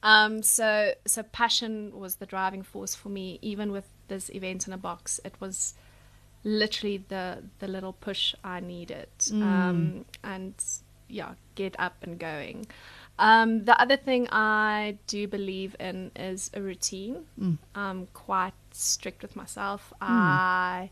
Um, 0.04 0.42
so 0.44 0.92
so 1.06 1.24
passion 1.24 1.98
was 1.98 2.12
the 2.22 2.26
driving 2.34 2.62
force 2.62 2.94
for 2.94 3.08
me, 3.08 3.40
even 3.42 3.72
with 3.72 3.86
this 4.06 4.30
event 4.30 4.68
in 4.68 4.72
a 4.72 4.78
box. 4.78 5.18
It 5.24 5.34
was 5.40 5.74
literally 6.44 6.98
the 7.08 7.42
the 7.58 7.66
little 7.66 7.94
push 7.94 8.22
I 8.44 8.60
needed, 8.60 9.08
um, 9.32 10.04
and 10.22 10.54
yeah, 11.08 11.32
get 11.56 11.74
up 11.80 11.96
and 12.02 12.16
going. 12.16 12.66
Um, 13.18 13.64
the 13.64 13.80
other 13.80 13.96
thing 13.96 14.28
I 14.30 14.98
do 15.06 15.28
believe 15.28 15.76
in 15.78 16.10
is 16.16 16.50
a 16.52 16.60
routine. 16.60 17.26
I'm 17.74 18.08
quite 18.12 18.54
strict 18.72 19.22
with 19.22 19.36
myself. 19.36 19.92
I 20.00 20.90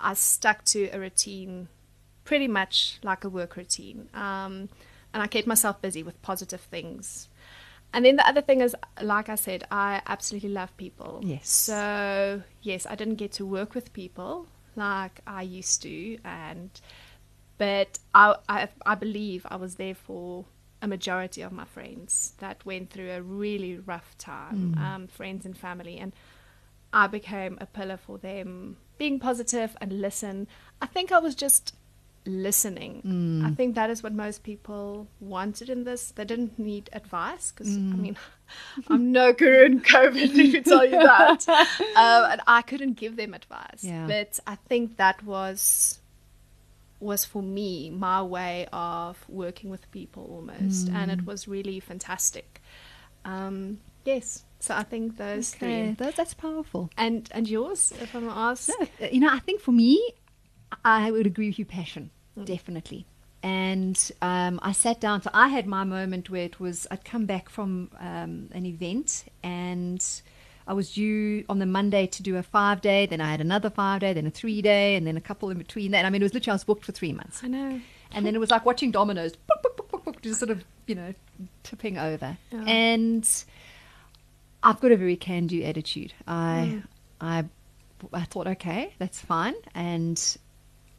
I 0.00 0.14
stuck 0.14 0.64
to 0.66 0.88
a 0.90 0.98
routine, 0.98 1.68
pretty 2.24 2.48
much 2.48 2.98
like 3.02 3.22
a 3.24 3.28
work 3.28 3.56
routine, 3.56 4.08
um, 4.12 4.68
and 5.14 5.22
I 5.22 5.28
kept 5.28 5.46
myself 5.46 5.80
busy 5.80 6.02
with 6.02 6.20
positive 6.22 6.62
things. 6.62 7.28
And 7.94 8.04
then 8.04 8.16
the 8.16 8.26
other 8.26 8.40
thing 8.40 8.60
is, 8.62 8.74
like 9.00 9.28
I 9.28 9.36
said, 9.36 9.64
I 9.70 10.00
absolutely 10.06 10.48
love 10.48 10.76
people. 10.76 11.20
Yes. 11.22 11.48
So 11.48 12.42
yes, 12.62 12.86
I 12.86 12.96
didn't 12.96 13.16
get 13.16 13.32
to 13.32 13.46
work 13.46 13.74
with 13.74 13.92
people 13.92 14.46
like 14.74 15.20
I 15.26 15.42
used 15.42 15.82
to, 15.82 16.18
and 16.24 16.70
but 17.58 17.98
I 18.14 18.34
I, 18.48 18.68
I 18.84 18.94
believe 18.96 19.46
I 19.48 19.56
was 19.56 19.76
there 19.76 19.94
for 19.94 20.46
a 20.82 20.88
majority 20.88 21.40
of 21.40 21.52
my 21.52 21.64
friends 21.64 22.34
that 22.38 22.66
went 22.66 22.90
through 22.90 23.10
a 23.10 23.22
really 23.22 23.78
rough 23.78 24.18
time, 24.18 24.76
um, 24.78 25.06
friends 25.06 25.46
and 25.46 25.56
family, 25.56 25.96
and 25.96 26.12
I 26.92 27.06
became 27.06 27.56
a 27.60 27.66
pillar 27.66 27.96
for 27.96 28.18
them, 28.18 28.76
being 28.98 29.18
positive 29.18 29.76
and 29.80 30.00
listen. 30.00 30.48
I 30.82 30.86
think 30.86 31.12
I 31.12 31.18
was 31.18 31.34
just 31.34 31.74
listening. 32.26 33.42
I 33.44 33.50
think 33.54 33.74
that 33.74 33.90
is 33.90 34.02
what 34.02 34.12
most 34.12 34.42
people 34.42 35.08
wanted 35.20 35.70
in 35.70 35.84
this. 35.84 36.10
They 36.10 36.24
didn't 36.24 36.58
need 36.58 36.90
advice 36.92 37.52
because 37.52 37.74
I 37.74 37.80
mean, 37.80 38.16
I'm 38.88 39.12
no 39.12 39.32
guru 39.32 39.64
in 39.64 39.80
COVID. 39.80 40.14
Let 40.36 40.36
me 40.36 40.60
tell 40.60 40.84
you 40.84 41.02
that. 41.02 41.48
um, 41.48 42.32
and 42.32 42.40
I 42.46 42.62
couldn't 42.62 42.94
give 42.94 43.16
them 43.16 43.34
advice. 43.34 43.82
Yeah. 43.82 44.06
But 44.06 44.38
I 44.46 44.56
think 44.56 44.96
that 44.98 45.22
was 45.24 46.00
was 47.02 47.24
for 47.24 47.42
me 47.42 47.90
my 47.90 48.22
way 48.22 48.66
of 48.72 49.24
working 49.28 49.70
with 49.70 49.90
people 49.90 50.24
almost, 50.30 50.88
and 50.88 51.10
it 51.10 51.26
was 51.26 51.48
really 51.48 51.80
fantastic. 51.80 52.60
Um, 53.24 53.78
yes. 54.04 54.44
So 54.60 54.74
I 54.76 54.84
think 54.84 55.16
those 55.16 55.54
Okay, 55.56 55.94
three. 55.94 55.94
that, 56.06 56.16
that's 56.16 56.34
powerful. 56.34 56.90
And 56.96 57.28
and 57.32 57.48
yours, 57.48 57.92
if 58.00 58.14
I'm 58.14 58.28
asked. 58.28 58.70
No, 58.70 58.86
uh, 59.06 59.08
you 59.10 59.20
know, 59.20 59.30
I 59.30 59.40
think 59.40 59.60
for 59.60 59.72
me, 59.72 60.00
I 60.84 61.10
would 61.10 61.26
agree 61.26 61.48
with 61.48 61.58
you, 61.58 61.64
passion, 61.64 62.10
definitely. 62.44 63.06
And 63.42 63.98
um, 64.22 64.60
I 64.62 64.70
sat 64.72 65.00
down. 65.00 65.20
So 65.22 65.30
I 65.34 65.48
had 65.48 65.66
my 65.66 65.82
moment 65.84 66.30
where 66.30 66.44
it 66.44 66.60
was 66.60 66.86
I'd 66.92 67.04
come 67.04 67.26
back 67.26 67.48
from 67.48 67.90
um, 67.98 68.48
an 68.52 68.64
event 68.66 69.24
and 69.42 70.00
I 70.66 70.74
was 70.74 70.92
due 70.92 71.44
on 71.48 71.58
the 71.58 71.66
Monday 71.66 72.06
to 72.06 72.22
do 72.22 72.36
a 72.36 72.42
five 72.42 72.80
day. 72.80 73.06
Then 73.06 73.20
I 73.20 73.30
had 73.30 73.40
another 73.40 73.70
five 73.70 74.00
day, 74.00 74.12
then 74.12 74.26
a 74.26 74.30
three 74.30 74.62
day, 74.62 74.96
and 74.96 75.06
then 75.06 75.16
a 75.16 75.20
couple 75.20 75.50
in 75.50 75.58
between 75.58 75.90
that. 75.92 76.04
I 76.04 76.10
mean, 76.10 76.22
it 76.22 76.24
was 76.24 76.34
literally 76.34 76.52
I 76.52 76.54
was 76.54 76.64
booked 76.64 76.84
for 76.84 76.92
three 76.92 77.12
months. 77.12 77.42
I 77.42 77.48
know. 77.48 77.80
And 78.14 78.26
then 78.26 78.34
it 78.34 78.38
was 78.38 78.50
like 78.50 78.66
watching 78.66 78.90
dominoes, 78.90 79.34
book, 79.34 79.62
book, 79.62 79.76
book, 79.76 79.90
book, 79.90 80.04
book, 80.04 80.22
just 80.22 80.38
sort 80.38 80.50
of, 80.50 80.64
you 80.86 80.94
know, 80.94 81.14
tipping 81.62 81.98
over. 81.98 82.36
Yeah. 82.50 82.64
And 82.66 83.44
I've 84.62 84.80
got 84.80 84.92
a 84.92 84.96
very 84.96 85.16
can-do 85.16 85.62
attitude. 85.62 86.12
I, 86.26 86.82
I, 87.20 87.44
I 88.12 88.24
thought, 88.24 88.46
okay, 88.48 88.94
that's 88.98 89.20
fine. 89.20 89.54
And 89.74 90.20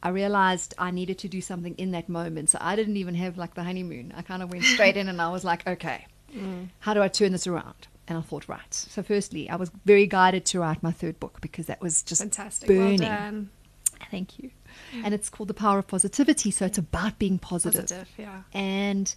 I 0.02 0.08
realized 0.10 0.74
I 0.76 0.90
needed 0.90 1.18
to 1.20 1.28
do 1.28 1.40
something 1.40 1.74
in 1.76 1.92
that 1.92 2.08
moment. 2.08 2.50
So 2.50 2.58
I 2.60 2.76
didn't 2.76 2.96
even 2.96 3.14
have 3.14 3.38
like 3.38 3.54
the 3.54 3.62
honeymoon. 3.62 4.12
I 4.16 4.22
kind 4.22 4.42
of 4.42 4.50
went 4.50 4.64
straight 4.64 4.96
in 4.98 5.08
and 5.08 5.20
I 5.20 5.30
was 5.30 5.44
like, 5.44 5.66
okay, 5.66 6.06
mm. 6.34 6.68
how 6.80 6.94
do 6.94 7.02
I 7.02 7.08
turn 7.08 7.32
this 7.32 7.46
around? 7.46 7.88
And 8.06 8.18
I 8.18 8.20
thought, 8.20 8.48
right. 8.48 8.72
So 8.74 9.02
firstly, 9.02 9.48
I 9.48 9.56
was 9.56 9.70
very 9.84 10.06
guided 10.06 10.44
to 10.46 10.60
write 10.60 10.82
my 10.82 10.92
third 10.92 11.18
book 11.20 11.40
because 11.40 11.66
that 11.66 11.80
was 11.80 12.02
just 12.02 12.20
Fantastic. 12.20 12.68
burning. 12.68 13.00
Well 13.00 13.08
done. 13.08 13.50
Thank 14.10 14.38
you. 14.38 14.50
And 15.02 15.14
it's 15.14 15.30
called 15.30 15.48
The 15.48 15.54
Power 15.54 15.78
of 15.78 15.86
Positivity. 15.86 16.50
So 16.50 16.66
it's 16.66 16.78
about 16.78 17.18
being 17.18 17.38
positive. 17.38 17.82
Positive, 17.82 18.08
yeah. 18.18 18.42
And 18.52 19.14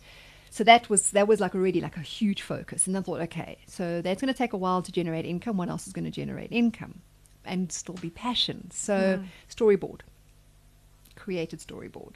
so 0.49 0.63
that 0.63 0.89
was 0.89 1.11
that 1.11 1.27
was 1.27 1.39
like 1.39 1.55
already 1.55 1.81
like 1.81 1.97
a 1.97 2.01
huge 2.01 2.41
focus. 2.41 2.87
And 2.87 2.97
I 2.97 3.01
thought, 3.01 3.21
okay, 3.21 3.57
so 3.67 4.01
that's 4.01 4.21
going 4.21 4.33
to 4.33 4.37
take 4.37 4.53
a 4.53 4.57
while 4.57 4.81
to 4.81 4.91
generate 4.91 5.25
income. 5.25 5.57
What 5.57 5.69
else 5.69 5.87
is 5.87 5.93
going 5.93 6.05
to 6.05 6.11
generate 6.11 6.51
income 6.51 7.01
and 7.43 7.71
still 7.71 7.95
be 7.95 8.09
passion? 8.09 8.71
So 8.71 9.17
hmm. 9.17 9.25
storyboard, 9.49 10.01
created 11.15 11.59
storyboard, 11.59 12.13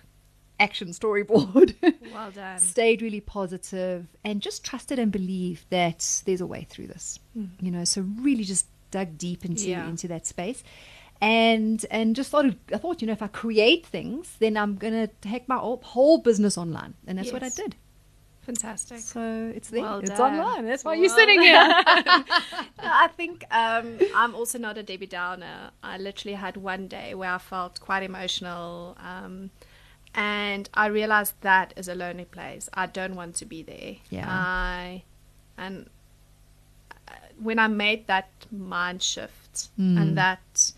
action 0.65 0.89
storyboard. 0.89 1.69
Well 2.13 2.32
done. 2.32 2.60
stayed 2.60 3.02
really 3.02 3.21
positive 3.21 4.06
and 4.28 4.41
just 4.47 4.60
trusted 4.69 4.97
and 5.00 5.12
believed 5.12 5.63
that 5.69 6.00
there's 6.26 6.41
a 6.41 6.50
way 6.54 6.63
through 6.71 6.88
this 6.88 7.06
you 7.65 7.71
know 7.76 7.86
so 7.93 8.02
really 8.28 8.43
just 8.54 8.65
dug 8.97 9.10
deep 9.17 9.41
into 9.50 9.69
Yeah. 9.69 9.88
into 9.91 10.08
that 10.13 10.24
space 10.28 10.60
and 11.21 11.78
and 11.97 12.15
just 12.19 12.30
thought 12.32 12.45
i 12.74 12.78
thought 12.78 13.02
you 13.02 13.08
know 13.08 13.13
if 13.19 13.21
i 13.21 13.28
create 13.43 13.86
things 13.86 14.36
then 14.43 14.54
i'm 14.62 14.76
gonna 14.84 15.08
take 15.32 15.47
my 15.47 15.56
whole, 15.58 16.17
business 16.30 16.58
online 16.58 16.93
and 17.08 17.17
that's 17.17 17.32
what 17.32 17.43
i 17.43 17.50
did 17.50 17.76
Fantastic. 18.41 19.00
so 19.00 19.21
it's 19.56 19.69
there 19.69 19.84
Well 19.84 20.00
it's 20.00 20.10
done. 20.10 20.34
online 20.34 20.65
that's 20.65 20.84
why 20.84 20.91
Well 20.93 21.00
you're 21.02 21.15
sitting 21.21 21.39
here 21.41 21.62
I 23.06 23.08
think 23.15 23.45
um, 23.52 23.88
I'm 24.15 24.34
also 24.36 24.58
not 24.58 24.78
a 24.78 24.84
Debbie 24.84 25.06
Downer. 25.06 25.58
I 25.84 25.97
literally 26.00 26.36
had 26.36 26.58
one 26.58 26.88
day 26.88 27.13
where 27.13 27.32
I 27.32 27.38
felt 27.38 27.80
quite 27.80 28.04
emotional, 28.04 28.97
um, 29.00 29.52
and 30.13 30.69
I 30.74 30.88
realized 30.88 31.34
that 31.41 31.74
is 31.78 31.88
a 31.88 31.95
lonely 31.95 32.26
place. 32.26 32.69
I 32.74 32.86
don't 32.88 33.15
want 33.15 33.36
to 33.36 33.45
be 33.45 33.63
there. 33.63 33.95
Yeah. 34.10 34.26
I 34.28 35.04
and 35.58 35.89
uh, 37.08 37.13
when 37.39 37.60
I 37.60 37.67
made 37.67 38.08
that 38.08 38.30
mind 38.52 39.02
shift 39.02 39.69
Hmm. 39.76 39.97
and 39.97 40.17
that 40.17 40.74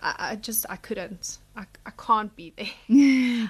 I, 0.00 0.14
I 0.30 0.36
just 0.36 0.66
I 0.68 0.76
couldn't. 0.76 1.38
I, 1.56 1.64
I 1.86 1.90
can't 1.90 2.34
be 2.34 2.52
there. 2.56 2.66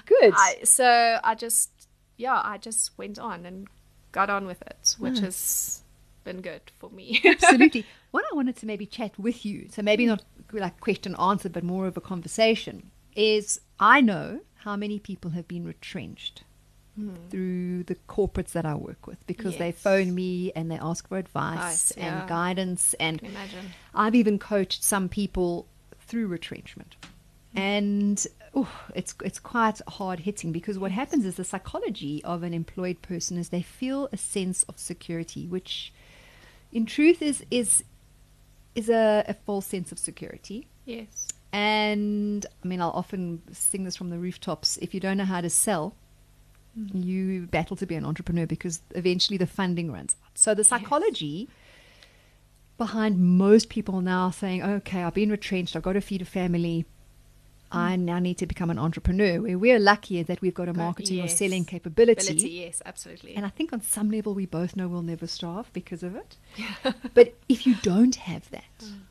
good 0.05 0.33
I, 0.35 0.57
so 0.63 1.19
I 1.23 1.35
just, 1.35 1.69
yeah, 2.17 2.41
I 2.43 2.57
just 2.57 2.97
went 2.97 3.17
on 3.17 3.45
and 3.45 3.67
got 4.11 4.29
on 4.29 4.45
with 4.45 4.61
it, 4.61 4.95
which 4.99 5.13
Nice. 5.15 5.21
has 5.21 5.83
been 6.23 6.41
good 6.41 6.61
for 6.79 6.89
me. 6.89 7.21
Absolutely. 7.25 7.85
What 8.11 8.25
I 8.31 8.35
wanted 8.35 8.55
to 8.57 8.65
maybe 8.65 8.85
chat 8.85 9.17
with 9.17 9.45
you, 9.45 9.67
so 9.71 9.81
maybe 9.81 10.05
not 10.05 10.23
like 10.51 10.79
question 10.79 11.15
answer, 11.15 11.49
but 11.49 11.63
more 11.63 11.87
of 11.87 11.97
a 11.97 12.01
conversation, 12.01 12.91
is 13.15 13.59
I 13.79 14.01
know 14.01 14.41
how 14.63 14.77
many 14.77 14.97
people 14.97 15.31
have 15.31 15.47
been 15.47 15.65
retrenched 15.65 16.43
hmm. 16.95 17.13
through 17.29 17.83
the 17.83 17.95
corporates 18.07 18.53
that 18.53 18.65
I 18.65 18.75
work 18.75 19.07
with 19.07 19.25
because 19.27 19.57
they 19.57 19.73
phone 19.73 20.15
me 20.15 20.53
and 20.55 20.71
they 20.71 20.77
ask 20.77 21.07
for 21.07 21.17
advice 21.17 21.91
and 21.91 22.05
yeah. 22.05 22.25
guidance. 22.27 22.93
And 22.99 23.21
imagine? 23.21 23.65
I've 23.93 24.15
even 24.15 24.39
coached 24.39 24.83
some 24.83 25.09
people 25.09 25.67
through 25.99 26.27
retrenchment. 26.27 26.95
Hmm. 27.51 27.59
And 27.59 28.27
oh, 28.55 28.71
it's 28.95 29.13
it's 29.23 29.39
quite 29.39 29.81
hard 29.87 30.21
hitting 30.21 30.53
because 30.53 30.79
what 30.79 30.91
happens 30.91 31.25
is 31.25 31.35
the 31.35 31.43
psychology 31.43 32.23
of 32.23 32.41
an 32.43 32.53
employed 32.53 33.01
person 33.01 33.37
is 33.37 33.49
they 33.49 33.61
feel 33.61 34.07
a 34.13 34.17
sense 34.17 34.63
of 34.63 34.79
security, 34.79 35.45
which 35.45 35.91
in 36.71 36.85
truth 36.85 37.21
is 37.21 37.43
is 37.51 37.83
is 38.75 38.87
a, 38.87 39.25
a 39.27 39.33
false 39.33 39.65
sense 39.65 39.91
of 39.91 39.99
security. 39.99 40.67
Yes. 40.85 41.32
And 41.53 42.47
I 42.63 42.67
mean, 42.67 42.81
I'll 42.81 42.89
often 42.89 43.43
sing 43.51 43.83
this 43.83 43.95
from 43.95 44.09
the 44.09 44.17
rooftops. 44.17 44.77
If 44.77 44.93
you 44.95 44.99
don't 44.99 45.17
know 45.17 45.25
how 45.25 45.39
to 45.39 45.51
sell, 45.51 45.95
hmm. 46.75 46.99
you 46.99 47.41
battle 47.45 47.77
to 47.77 47.85
be 47.85 47.93
an 47.95 48.05
entrepreneur 48.05 48.47
because 48.47 48.81
eventually 48.95 49.37
the 49.37 49.45
funding 49.45 49.91
runs 49.91 50.15
out. 50.25 50.31
So 50.33 50.55
the 50.55 50.63
psychology 50.63 51.47
behind 52.79 53.19
most 53.19 53.69
people 53.69 54.01
now 54.01 54.31
saying, 54.31 54.63
okay, 54.63 55.03
I've 55.03 55.13
been 55.13 55.29
retrenched, 55.29 55.75
I've 55.75 55.83
got 55.83 55.93
to 55.93 56.01
feed 56.01 56.23
a 56.23 56.25
family, 56.25 56.87
hmm. 57.71 57.77
I 57.77 57.95
now 57.97 58.17
need 58.17 58.39
to 58.39 58.47
become 58.47 58.71
an 58.71 58.79
entrepreneur. 58.79 59.39
Where 59.39 59.59
we're 59.59 59.79
lucky 59.79 60.23
that 60.23 60.41
we've 60.41 60.55
got 60.55 60.69
a 60.69 60.73
marketing 60.73 61.17
yes. 61.17 61.33
or 61.33 61.35
selling 61.35 61.65
capability. 61.65 62.29
Ability, 62.29 62.49
yes, 62.49 62.81
absolutely. 62.83 63.35
And 63.35 63.45
I 63.45 63.49
think 63.49 63.73
on 63.73 63.81
some 63.81 64.09
level 64.09 64.33
we 64.33 64.47
both 64.47 64.75
know 64.75 64.87
we'll 64.87 65.03
never 65.03 65.27
starve 65.27 65.71
because 65.71 66.01
of 66.01 66.15
it. 66.15 66.35
but 67.13 67.35
if 67.47 67.67
you 67.67 67.75
don't 67.83 68.15
have 68.15 68.49
that, 68.49 68.63
hmm. 68.83 69.01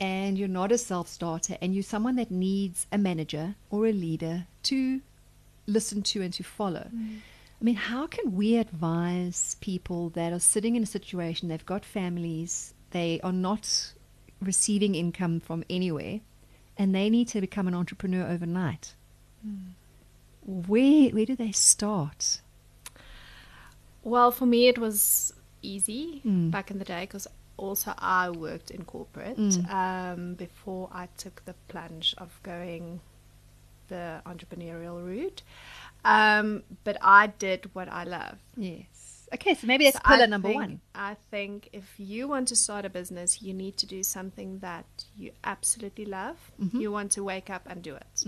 And 0.00 0.38
you're 0.38 0.48
not 0.48 0.72
a 0.72 0.78
self 0.78 1.08
starter, 1.08 1.56
and 1.60 1.74
you're 1.74 1.82
someone 1.82 2.16
that 2.16 2.30
needs 2.30 2.86
a 2.90 2.98
manager 2.98 3.54
or 3.70 3.86
a 3.86 3.92
leader 3.92 4.46
to 4.64 5.00
listen 5.66 6.02
to 6.02 6.22
and 6.22 6.32
to 6.34 6.42
follow, 6.42 6.88
I 6.90 7.64
mean, 7.64 7.74
how 7.76 8.06
can 8.06 8.34
we 8.34 8.56
advise 8.56 9.56
people 9.60 10.08
that 10.10 10.32
are 10.32 10.40
sitting 10.40 10.74
in 10.76 10.82
a 10.82 10.86
situation, 10.86 11.48
they've 11.48 11.66
got 11.66 11.84
families, 11.84 12.72
they 12.92 13.20
are 13.22 13.32
not 13.32 13.92
receiving 14.40 14.94
income 14.94 15.38
from 15.38 15.62
anywhere, 15.68 16.20
and 16.78 16.94
they 16.94 17.10
need 17.10 17.28
to 17.28 17.40
become 17.40 17.68
an 17.68 17.74
entrepreneur 17.74 18.26
overnight? 18.26 18.94
Where, 20.46 21.10
where 21.10 21.26
do 21.26 21.36
they 21.36 21.52
start? 21.52 22.40
Well, 24.02 24.30
for 24.30 24.46
me, 24.46 24.68
it 24.68 24.78
was 24.78 25.34
easy 25.62 26.22
Mm. 26.24 26.50
back 26.50 26.70
in 26.70 26.78
the 26.78 26.86
day 26.86 27.02
because 27.02 27.26
also 27.60 27.92
I 27.98 28.30
worked 28.30 28.70
in 28.70 28.84
corporate 28.84 29.36
Mm. 29.38 29.70
um, 29.82 30.34
before 30.34 30.88
I 30.92 31.04
took 31.22 31.44
the 31.44 31.54
plunge 31.68 32.14
of 32.18 32.30
going 32.42 33.00
the 33.88 34.22
entrepreneurial 34.24 35.04
route. 35.04 35.42
Um, 36.04 36.62
but 36.84 36.96
I 37.02 37.26
did 37.26 37.60
what 37.74 37.88
I 37.88 38.04
love. 38.04 38.38
Yes. 38.56 39.28
Okay, 39.34 39.54
so 39.54 39.66
maybe 39.66 39.84
that's 39.84 39.96
So 39.96 40.02
pillar 40.10 40.24
I 40.24 40.26
number 40.26 40.48
think- 40.48 40.60
one. 40.60 40.80
I 40.94 41.14
think 41.30 41.68
if 41.72 41.88
you 41.98 42.26
want 42.28 42.48
to 42.48 42.56
start 42.56 42.84
a 42.84 42.90
business, 42.90 43.42
you 43.42 43.52
need 43.54 43.76
to 43.82 43.86
do 43.86 44.02
something 44.02 44.58
that 44.60 44.86
you 45.16 45.30
absolutely 45.44 46.04
love. 46.04 46.38
Mm-hmm. 46.60 46.80
You 46.80 46.90
want 46.90 47.12
to 47.12 47.22
wake 47.22 47.48
up 47.56 47.62
and 47.70 47.82
do 47.82 47.94
it. 47.94 48.24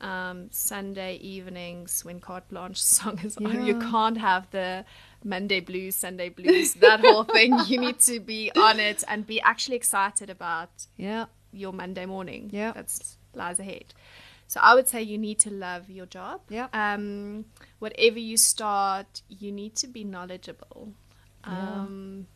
Um, 0.00 0.48
Sunday 0.50 1.16
evenings 1.16 2.04
when 2.04 2.20
carte 2.20 2.48
blanche 2.50 2.82
song 2.96 3.20
is 3.24 3.36
on, 3.38 3.64
you 3.64 3.78
can't 3.78 4.18
have 4.18 4.50
the 4.50 4.84
Monday 5.24 5.60
blues, 5.60 5.96
Sunday 5.96 6.28
blues, 6.28 6.74
that 6.74 7.00
whole 7.00 7.24
thing. 7.36 7.56
You 7.66 7.80
need 7.80 7.98
to 8.00 8.20
be 8.20 8.50
on 8.54 8.78
it 8.78 9.02
and 9.08 9.26
be 9.26 9.40
actually 9.40 9.76
excited 9.76 10.28
about 10.30 10.70
Yeah. 10.96 11.26
your 11.52 11.72
Monday 11.72 12.06
morning. 12.06 12.50
Yeah. 12.52 12.72
That's 12.72 13.16
lies 13.34 13.58
ahead. 13.58 13.94
So 14.46 14.60
I 14.62 14.74
would 14.74 14.86
say 14.86 15.02
you 15.02 15.16
need 15.18 15.38
to 15.40 15.50
love 15.50 15.88
your 15.90 16.06
job. 16.06 16.42
Yeah. 16.50 16.68
Um, 16.72 17.46
whatever 17.78 18.18
you 18.18 18.36
start, 18.36 19.22
you 19.28 19.50
need 19.50 19.74
to 19.76 19.86
be 19.86 20.04
knowledgeable. 20.04 20.92
Yeah. 21.46 21.58
Um, 21.80 22.26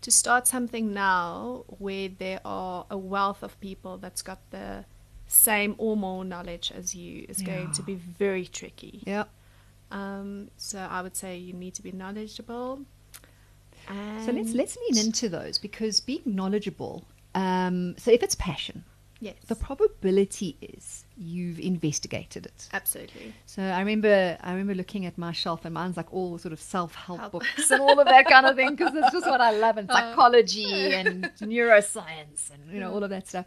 to 0.00 0.10
start 0.10 0.46
something 0.46 0.92
now 0.92 1.64
where 1.68 2.08
there 2.08 2.40
are 2.44 2.84
a 2.90 2.98
wealth 2.98 3.42
of 3.42 3.58
people 3.60 3.96
that's 3.96 4.20
got 4.20 4.40
the 4.50 4.84
same 5.26 5.74
or 5.78 5.96
more 5.96 6.24
knowledge 6.24 6.70
as 6.76 6.94
you 6.94 7.24
is 7.28 7.40
going 7.40 7.72
to 7.72 7.82
be 7.82 7.94
very 7.94 8.44
tricky. 8.46 9.02
Yeah. 9.06 9.24
Um, 9.94 10.50
so 10.56 10.78
I 10.78 11.00
would 11.02 11.16
say 11.16 11.38
you 11.38 11.52
need 11.54 11.74
to 11.74 11.82
be 11.82 11.92
knowledgeable. 11.92 12.80
So 14.24 14.32
let's 14.32 14.52
let's 14.54 14.76
lean 14.76 15.06
into 15.06 15.28
those 15.28 15.58
because 15.58 16.00
being 16.00 16.22
knowledgeable. 16.24 17.04
Um, 17.34 17.94
so 17.98 18.10
if 18.10 18.22
it's 18.22 18.34
passion, 18.34 18.84
yes, 19.20 19.34
the 19.46 19.54
probability 19.54 20.56
is 20.62 21.04
you've 21.16 21.60
investigated 21.60 22.46
it. 22.46 22.68
absolutely. 22.72 23.34
So 23.44 23.62
I 23.62 23.78
remember 23.80 24.38
I 24.40 24.50
remember 24.52 24.74
looking 24.74 25.04
at 25.04 25.18
my 25.18 25.32
shelf 25.32 25.64
and 25.66 25.74
mine's 25.74 25.98
like 25.98 26.12
all 26.14 26.38
sort 26.38 26.52
of 26.52 26.60
self 26.60 26.94
help 26.94 27.20
Help. 27.20 27.32
books 27.32 27.70
and 27.70 27.82
all 27.82 28.00
of 28.00 28.06
that 28.06 28.26
kind 28.26 28.46
of 28.46 28.56
thing 28.56 28.74
because 28.74 28.94
it's 28.94 29.12
just 29.12 29.26
what 29.26 29.42
I 29.42 29.50
love 29.50 29.76
and 29.76 29.88
psychology 29.96 30.94
and 30.94 31.30
neuroscience 31.40 32.50
and 32.52 32.72
you 32.72 32.80
know 32.80 32.90
all 32.90 33.04
of 33.04 33.10
that 33.10 33.28
stuff. 33.28 33.46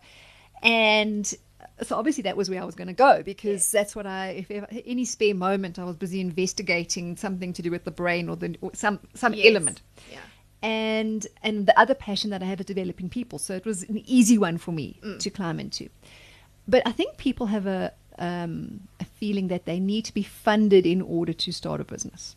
And 0.62 1.34
so 1.82 1.96
obviously 1.96 2.24
that 2.24 2.36
was 2.38 2.50
where 2.50 2.62
I 2.62 2.66
was 2.66 2.76
going 2.76 2.88
to 2.88 2.94
go 2.94 3.24
because 3.24 3.70
that's 3.72 3.96
what 3.96 4.06
I 4.06 4.30
if 4.30 4.52
ever, 4.52 4.68
any 4.86 5.06
spare 5.06 5.36
moment 5.36 5.80
I 5.80 5.84
was 5.86 5.96
busy 5.96 6.20
investigating 6.22 7.16
something 7.18 7.54
to 7.54 7.62
do 7.62 7.72
with 7.72 7.84
the 7.84 7.92
brain 7.92 8.30
or 8.30 8.36
the 8.36 8.56
or 8.62 8.72
some 8.74 9.00
some 9.14 9.34
Yes. 9.34 9.48
element 9.48 9.82
Yeah. 10.12 10.20
and 10.62 11.26
and 11.44 11.66
the 11.68 11.80
other 11.80 11.94
passion 11.96 12.30
that 12.32 12.42
I 12.42 12.46
have 12.46 12.60
is 12.60 12.66
developing 12.66 13.10
people. 13.10 13.40
So 13.40 13.56
it 13.56 13.66
was 13.66 13.84
an 13.84 14.02
easy 14.06 14.38
one 14.38 14.58
for 14.58 14.72
me 14.72 15.00
to 15.20 15.30
climb 15.30 15.60
into. 15.60 15.90
But 16.68 16.84
I 16.86 16.92
think 16.92 17.18
people 17.18 17.48
have 17.48 17.66
a 17.66 17.94
um, 18.20 18.82
a 19.00 19.06
feeling 19.06 19.48
that 19.50 19.66
they 19.66 19.80
need 19.80 20.04
to 20.06 20.14
be 20.14 20.24
funded 20.24 20.86
in 20.86 21.02
order 21.02 21.34
to 21.34 21.52
start 21.52 21.80
a 21.82 21.84
business, 21.84 22.36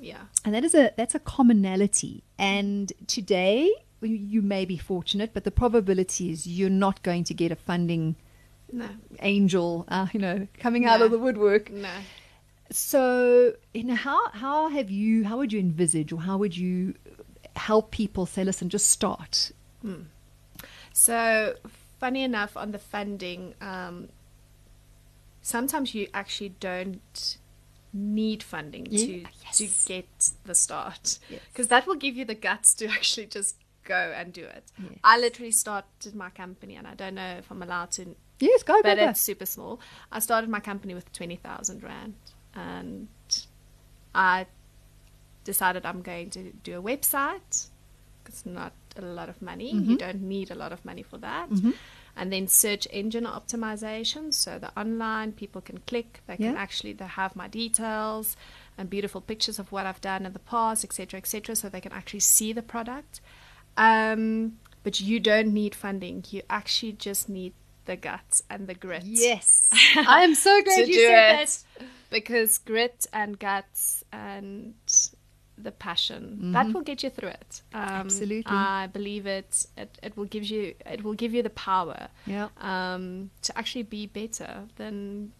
Yeah. 0.00 0.22
and 0.44 0.54
that 0.54 0.64
is 0.64 0.74
a 0.74 0.92
that's 0.96 1.14
a 1.16 1.18
commonality. 1.18 2.22
And 2.38 2.92
today 3.06 3.70
you 4.02 4.40
may 4.40 4.64
be 4.64 4.78
fortunate, 4.78 5.30
but 5.34 5.44
the 5.44 5.50
probability 5.50 6.30
is 6.30 6.46
you're 6.46 6.70
not 6.70 7.02
going 7.02 7.24
to 7.24 7.34
get 7.34 7.50
a 7.52 7.56
funding 7.56 8.16
No. 8.72 8.88
angel, 9.20 9.84
uh, 9.88 10.06
you 10.12 10.20
know, 10.20 10.46
coming 10.58 10.86
out 10.86 11.00
of 11.02 11.10
the 11.10 11.18
woodwork. 11.18 11.70
No. 11.70 11.90
So, 12.70 13.54
you 13.74 13.84
know, 13.84 13.96
how 13.96 14.30
how 14.30 14.68
have 14.68 14.90
you 14.90 15.24
how 15.24 15.38
would 15.38 15.52
you 15.52 15.60
envisage 15.60 16.12
or 16.12 16.20
how 16.20 16.36
would 16.38 16.56
you 16.56 16.94
help 17.56 17.90
people 17.90 18.26
say, 18.26 18.44
listen, 18.44 18.68
just 18.68 18.88
start? 18.88 19.52
So, 20.92 21.54
funny 21.98 22.22
enough, 22.22 22.56
on 22.56 22.72
the 22.72 22.78
funding, 22.78 23.54
um, 23.60 24.08
sometimes 25.42 25.94
you 25.94 26.08
actually 26.12 26.50
don't 26.60 27.36
need 27.92 28.42
funding 28.42 28.84
to 28.84 28.96
Yeah, 29.20 29.26
to 29.52 29.64
yes. 29.64 29.84
get 29.84 30.30
the 30.44 30.54
start 30.54 31.18
Yes. 31.28 31.40
because 31.52 31.68
that 31.68 31.86
will 31.86 31.96
give 31.96 32.16
you 32.16 32.24
the 32.24 32.34
guts 32.36 32.72
to 32.74 32.86
actually 32.98 33.26
just 33.26 33.56
go 33.84 34.12
and 34.16 34.32
do 34.32 34.44
it. 34.44 34.64
Yes. 34.78 34.98
I 35.02 35.18
literally 35.18 35.50
started 35.50 36.14
my 36.14 36.30
company, 36.30 36.76
and 36.76 36.86
I 36.86 36.94
don't 36.94 37.14
know 37.14 37.36
if 37.38 37.50
I'm 37.50 37.62
allowed 37.62 37.90
to, 37.92 38.14
Yes, 38.40 38.62
go, 38.62 38.80
but 38.82 38.96
go. 38.96 39.08
it's 39.10 39.20
super 39.20 39.46
small. 39.46 39.80
I 40.10 40.18
started 40.18 40.50
my 40.50 40.60
company 40.60 40.94
with 40.94 41.12
twenty 41.12 41.36
thousand 41.36 41.82
rand, 41.82 42.14
and 42.54 43.08
I 44.14 44.46
decided 45.44 45.86
I'm 45.86 46.02
going 46.02 46.30
to 46.30 46.52
do 46.62 46.78
a 46.78 46.82
website. 46.82 47.68
It's 48.26 48.46
not 48.46 48.72
a 48.96 49.02
lot 49.02 49.28
of 49.28 49.40
money. 49.42 49.72
Mm-hmm. 49.74 49.90
You 49.90 49.96
don't 49.98 50.22
need 50.22 50.50
a 50.50 50.54
lot 50.54 50.72
of 50.72 50.84
money 50.84 51.02
for 51.02 51.18
that. 51.18 51.48
And 52.16 52.32
then 52.32 52.48
search 52.48 52.86
engine 52.90 53.24
optimization. 53.24 54.34
So 54.34 54.58
the 54.58 54.76
online 54.78 55.32
people 55.32 55.60
can 55.60 55.78
click. 55.86 56.20
They 56.26 56.36
can 56.36 56.54
Yeah. 56.54 56.60
actually 56.60 56.92
they 56.92 57.06
have 57.06 57.34
my 57.36 57.48
details 57.48 58.36
and 58.76 58.90
beautiful 58.90 59.20
pictures 59.20 59.58
of 59.58 59.70
what 59.72 59.86
I've 59.86 60.00
done 60.00 60.26
in 60.26 60.32
the 60.32 60.38
past, 60.40 60.84
etc., 60.84 61.18
etc. 61.18 61.56
So 61.56 61.68
they 61.68 61.80
can 61.80 61.92
actually 61.92 62.20
see 62.20 62.52
the 62.52 62.62
product. 62.62 63.20
Um, 63.76 64.58
but 64.82 65.00
you 65.00 65.20
don't 65.20 65.52
need 65.54 65.74
funding. 65.74 66.24
You 66.30 66.42
actually 66.50 66.92
just 66.92 67.28
need 67.28 67.52
the 67.90 67.96
guts 67.96 68.36
and 68.50 68.60
the 68.70 68.74
grit 68.74 69.04
Yes, 69.04 69.70
I 70.16 70.22
am 70.22 70.34
so 70.34 70.52
glad 70.62 70.88
you 70.88 70.94
said 70.94 71.42
it 71.42 71.52
because 72.16 72.58
grit 72.58 73.06
and 73.12 73.38
guts 73.38 74.04
and 74.12 74.74
the 75.58 75.72
passion 75.72 76.52
that 76.52 76.72
will 76.72 76.80
get 76.90 77.02
you 77.04 77.10
through 77.10 77.34
it. 77.42 77.52
Um, 77.74 77.80
Mm-hmm. 77.80 78.00
Absolutely. 78.06 78.56
I 78.76 78.86
believe 78.98 79.26
it, 79.26 79.66
it. 79.76 79.98
It 80.02 80.16
will 80.16 80.30
give 80.34 80.44
you. 80.44 80.74
It 80.86 81.02
will 81.04 81.18
give 81.22 81.34
you 81.34 81.42
the 81.42 81.50
power. 81.70 82.08
Yeah, 82.26 82.48
um, 82.72 83.30
to 83.42 83.58
actually 83.58 83.86
be 83.98 84.06
better 84.06 84.52
than 84.76 85.32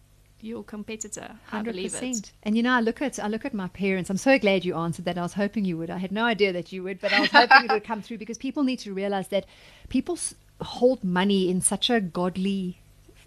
your 0.43 0.63
competitor. 0.63 1.29
100%. 1.51 2.31
And 2.43 2.57
you 2.57 2.63
know, 2.63 2.73
I 2.73 2.81
look 2.81 3.01
at 3.01 3.19
I 3.19 3.27
look 3.27 3.45
at 3.45 3.53
my 3.53 3.67
parents. 3.69 4.09
I'm 4.09 4.17
so 4.17 4.37
glad 4.39 4.65
you 4.65 4.75
answered 4.75 5.05
that. 5.05 5.17
I 5.17 5.21
was 5.21 5.33
hoping 5.33 5.65
you 5.65 5.77
would. 5.77 5.89
I 5.89 5.97
had 5.97 6.11
no 6.11 6.25
idea 6.25 6.51
that 6.53 6.71
you 6.71 6.83
would, 6.83 6.99
but 6.99 7.13
I 7.13 7.21
was 7.21 7.31
hoping 7.31 7.65
it 7.65 7.71
would 7.71 7.83
come 7.91 8.01
through 8.01 8.17
because 8.17 8.37
people 8.37 8.63
need 8.63 8.79
to 8.79 8.93
realize 8.93 9.27
that 9.29 9.45
people 9.89 10.17
hold 10.61 11.03
money 11.03 11.49
in 11.49 11.61
such 11.61 11.89
a 11.89 11.99
godly 11.99 12.79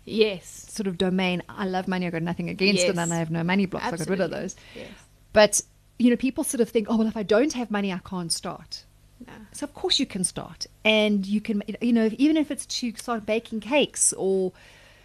Yes. 0.05 0.66
sort 0.70 0.87
of 0.87 0.99
domain. 0.99 1.42
I 1.49 1.66
love 1.66 1.88
money. 1.88 2.07
I've 2.07 2.12
got 2.12 2.23
nothing 2.23 2.49
against 2.51 2.83
it, 2.85 2.88
Yes. 2.94 2.99
and 2.99 3.12
I 3.12 3.16
have 3.16 3.31
no 3.31 3.42
money 3.42 3.66
blocks. 3.66 3.87
I 3.87 3.97
got 3.97 4.09
rid 4.09 4.20
of 4.20 4.31
those. 4.31 4.55
Yes. 4.75 4.88
But 5.33 5.62
you 5.99 6.11
know, 6.11 6.16
people 6.16 6.42
sort 6.44 6.61
of 6.61 6.68
think, 6.68 6.88
oh 6.90 6.97
well, 6.97 7.07
if 7.07 7.16
I 7.16 7.23
don't 7.23 7.53
have 7.55 7.70
money, 7.70 7.92
I 7.92 7.99
can't 7.99 8.33
start. 8.33 8.85
No. 9.27 9.33
So 9.53 9.64
of 9.64 9.73
course 9.75 9.99
you 10.01 10.07
can 10.07 10.25
start, 10.25 10.66
and 10.85 11.25
you 11.25 11.40
can, 11.40 11.62
you 11.81 11.92
know, 11.92 12.11
even 12.18 12.37
if 12.37 12.51
it's 12.51 12.66
to 12.66 12.92
start 12.97 13.25
baking 13.25 13.61
cakes 13.61 14.12
or 14.12 14.53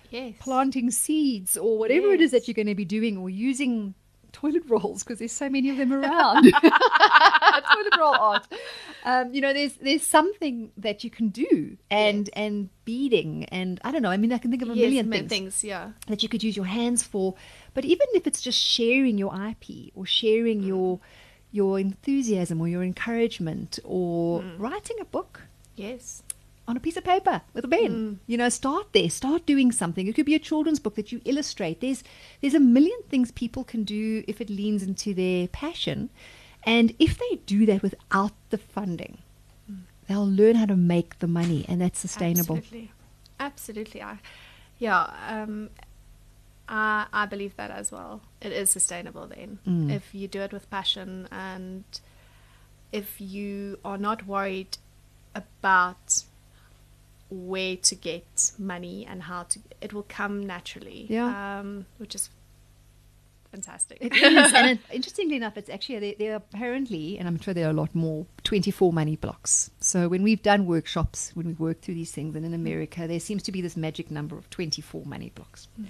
Yes. 0.09 0.33
planting 0.39 0.89
seeds 0.91 1.55
or 1.55 1.77
whatever 1.77 2.11
it 2.11 2.19
is 2.21 2.31
that 2.31 2.47
you're 2.47 2.55
going 2.55 2.65
to 2.67 2.75
be 2.75 2.85
doing, 2.85 3.17
or 3.17 3.29
using 3.29 3.93
toilet 4.31 4.63
rolls 4.67 5.03
because 5.03 5.19
there's 5.19 5.31
so 5.31 5.47
many 5.49 5.69
of 5.69 5.77
them 5.77 5.93
around. 5.99 6.43
toilet 6.53 7.97
roll 7.97 8.15
art. 8.15 8.47
Um, 9.03 9.33
you 9.33 9.41
know, 9.41 9.53
there's 9.53 9.75
there's 9.75 10.05
something 10.05 10.71
that 10.77 11.03
you 11.03 11.09
can 11.09 11.29
do, 11.29 11.77
and 11.89 12.29
and 12.33 12.69
beading, 12.85 13.45
and 13.45 13.79
I 13.83 13.91
don't 13.91 14.01
know. 14.01 14.09
I 14.12 14.17
mean, 14.17 14.33
I 14.33 14.38
can 14.38 14.51
think 14.51 14.62
of 14.62 14.69
a 14.69 14.75
Yes, 14.75 14.85
million 14.85 15.09
things 15.09 15.29
things. 15.29 15.63
Yeah. 15.63 15.91
that 16.07 16.21
you 16.23 16.29
could 16.29 16.43
use 16.43 16.55
your 16.57 16.65
hands 16.65 17.03
for. 17.03 17.35
But 17.73 17.85
even 17.85 18.07
if 18.13 18.27
it's 18.27 18.41
just 18.41 18.59
sharing 18.59 19.17
your 19.17 19.33
IP 19.33 19.91
or 19.95 20.05
sharing 20.05 20.62
mm. 20.62 20.67
your 20.67 20.99
your 21.51 21.79
enthusiasm 21.79 22.62
or 22.62 22.67
your 22.67 22.83
encouragement 22.83 23.79
or 23.83 24.41
mm. 24.41 24.59
writing 24.59 24.97
a 24.99 25.05
book 25.05 25.41
Yes. 25.75 26.21
on 26.67 26.77
a 26.77 26.79
piece 26.79 26.97
of 26.97 27.03
paper 27.03 27.41
with 27.53 27.65
a 27.65 27.67
pen. 27.67 27.91
Mm. 27.91 28.17
You 28.27 28.38
know, 28.38 28.49
start 28.49 28.93
there. 28.93 29.09
Start 29.09 29.45
doing 29.45 29.71
something. 29.71 30.07
It 30.07 30.13
could 30.13 30.25
be 30.25 30.35
a 30.35 30.39
children's 30.39 30.79
book 30.79 30.95
that 30.95 31.12
you 31.12 31.21
illustrate. 31.25 31.81
There's 31.81 32.03
there's 32.41 32.53
a 32.53 32.59
million 32.59 32.99
things 33.09 33.31
people 33.31 33.63
can 33.63 33.83
do 33.83 34.23
if 34.27 34.41
it 34.41 34.49
leans 34.49 34.83
into 34.83 35.13
their 35.13 35.47
passion. 35.47 36.09
And 36.69 36.93
if 36.99 37.17
they 37.17 37.38
do 37.47 37.65
that 37.65 37.82
without 37.82 38.34
the 38.51 38.60
funding, 38.60 39.17
they'll 40.08 40.29
learn 40.29 40.55
how 40.55 40.67
to 40.67 40.75
make 40.75 41.17
the 41.17 41.25
money 41.25 41.65
and 41.67 41.82
that's 41.82 41.97
sustainable. 41.97 42.58
Absolutely. 42.58 42.91
Absolutely. 43.39 44.01
I, 44.03 44.19
yeah. 44.77 45.12
Um, 45.27 45.71
I, 46.67 47.08
I 47.12 47.25
believe 47.25 47.55
that 47.55 47.71
as 47.71 47.91
well. 47.91 48.21
It 48.39 48.51
is 48.51 48.69
sustainable 48.69 49.25
then. 49.25 49.58
Mm. 49.67 49.91
If 49.91 50.13
you 50.13 50.27
do 50.27 50.41
it 50.41 50.53
with 50.53 50.69
passion 50.69 51.27
and 51.32 51.86
if 52.91 53.19
you 53.19 53.79
are 53.84 53.97
not 53.97 54.27
worried 54.27 54.77
about 55.34 56.23
where 57.32 57.77
to 57.77 57.95
get 57.95 58.51
money 58.60 59.08
and 59.10 59.23
how 59.23 59.41
to, 59.43 59.60
it 59.82 59.91
will 59.91 60.05
come 60.08 60.45
naturally. 60.45 61.08
Yeah. 61.10 61.60
Um, 61.60 61.88
which 61.97 62.13
is 62.13 62.29
fantastic. 63.51 63.97
It 64.01 64.15
is, 64.15 64.53
and 64.53 64.79
interestingly 64.91 65.35
enough, 65.35 65.57
it's 65.57 65.69
actually 65.69 66.15
there, 66.17 66.33
are 66.33 66.35
apparently, 66.35 67.17
and 67.17 67.27
I'm 67.27 67.39
sure 67.39 67.53
there 67.53 67.67
are 67.67 67.71
a 67.71 67.73
lot 67.73 67.93
more, 67.93 68.25
24 68.43 68.93
money 68.93 69.15
blocks. 69.15 69.71
So 69.79 70.07
when 70.07 70.23
we've 70.23 70.41
done 70.41 70.65
workshops, 70.65 71.31
when 71.35 71.47
we've 71.47 71.59
worked 71.59 71.83
through 71.83 71.95
these 71.95 72.12
things, 72.12 72.35
and 72.35 72.45
in 72.45 72.53
America, 72.53 73.07
there 73.07 73.19
seems 73.19 73.43
to 73.43 73.51
be 73.51 73.62
this 73.62 73.75
magic 73.77 74.12
number 74.12 74.38
of 74.38 74.49
24 74.49 75.05
money 75.05 75.31
blocks, 75.33 75.67
hmm. 75.75 75.85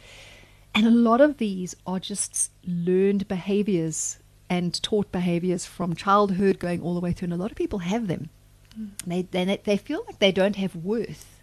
and 0.73 0.87
a 0.87 0.91
lot 0.91 1.21
of 1.21 1.37
these 1.37 1.75
are 1.85 1.99
just 1.99 2.51
learned 2.65 3.27
behaviors 3.27 4.19
and 4.49 4.81
taught 4.81 5.11
behaviors 5.11 5.65
from 5.65 5.95
childhood 5.95 6.57
going 6.59 6.81
all 6.81 6.93
the 6.93 6.99
way 6.99 7.11
through, 7.11 7.27
and 7.27 7.33
a 7.33 7.37
lot 7.37 7.51
of 7.51 7.57
people 7.57 7.79
have 7.79 8.07
them. 8.07 8.29
Hmm. 8.75 8.87
They, 9.05 9.21
they 9.23 9.61
they 9.63 9.77
feel 9.77 10.03
like 10.07 10.19
they 10.19 10.31
don't 10.31 10.55
have 10.55 10.75
worth 10.75 11.39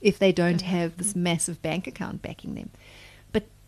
if 0.00 0.18
they 0.18 0.32
don't 0.32 0.62
have 0.62 0.96
this 0.96 1.16
massive 1.16 1.60
bank 1.62 1.86
account 1.86 2.22
backing 2.22 2.54
them. 2.54 2.70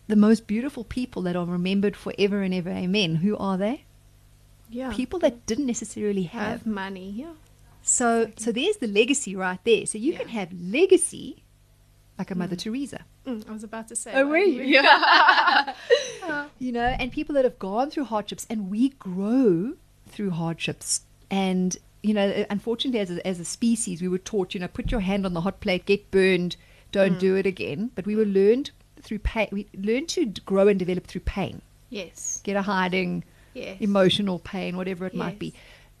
The 0.07 0.15
most 0.15 0.47
beautiful 0.47 0.83
people 0.83 1.21
that 1.23 1.35
are 1.35 1.45
remembered 1.45 1.95
forever 1.95 2.41
and 2.41 2.53
ever, 2.53 2.69
amen, 2.69 3.15
who 3.17 3.37
are 3.37 3.57
they? 3.57 3.85
yeah. 4.71 4.93
People 4.93 5.19
that 5.19 5.45
didn't 5.45 5.67
necessarily 5.67 6.23
have. 6.23 6.47
have 6.47 6.65
money. 6.65 7.13
Yeah. 7.15 7.33
So 7.83 8.31
so 8.37 8.51
there's 8.51 8.77
the 8.77 8.87
legacy 8.87 9.35
right 9.35 9.59
there. 9.65 9.85
So 9.85 9.97
you 9.97 10.13
can 10.13 10.29
have 10.29 10.49
legacy 10.53 11.43
like 12.17 12.31
a 12.31 12.35
Mother 12.35 12.55
mm. 12.55 12.59
Teresa. 12.59 13.05
Mm, 13.25 13.49
I 13.49 13.51
was 13.51 13.63
about 13.63 13.87
to 13.89 13.95
say. 13.95 14.11
Oh, 14.13 14.27
were 14.27 14.37
you? 14.37 14.63
Yeah. 14.63 15.73
Uh. 16.23 16.45
You 16.59 16.71
know, 16.71 16.85
and 16.99 17.11
people 17.11 17.33
that 17.33 17.43
have 17.45 17.57
gone 17.57 17.89
through 17.89 18.05
hardships 18.05 18.45
and 18.47 18.69
we 18.69 18.89
grow 18.89 19.73
through 20.07 20.29
hardships 20.29 21.01
and 21.31 21.77
you 22.03 22.13
know, 22.13 22.45
unfortunately, 22.49 22.99
as 22.99 23.11
a, 23.11 23.27
as 23.27 23.39
a 23.39 23.45
species, 23.45 24.01
we 24.01 24.07
were 24.07 24.19
taught, 24.19 24.53
you 24.53 24.59
know, 24.59 24.67
put 24.67 24.91
your 24.91 25.01
hand 25.01 25.25
on 25.25 25.33
the 25.33 25.41
hot 25.41 25.59
plate, 25.59 25.85
get 25.85 26.09
burned, 26.11 26.55
don't 26.91 27.15
mm. 27.15 27.19
do 27.19 27.35
it 27.35 27.45
again. 27.45 27.91
But 27.95 28.05
we 28.05 28.15
were 28.15 28.25
learned 28.25 28.71
through 29.01 29.19
pain. 29.19 29.47
We 29.51 29.67
learn 29.75 30.05
to 30.07 30.25
grow 30.45 30.67
and 30.67 30.77
develop 30.79 31.07
through 31.07 31.21
pain. 31.21 31.61
yes. 31.89 32.41
Get 32.43 32.55
a 32.55 32.61
hiding, 32.61 33.23
Yes. 33.53 33.77
emotional 33.81 34.39
pain, 34.39 34.77
whatever 34.77 35.05
it 35.05 35.13
might 35.13 35.37
be. 35.37 35.53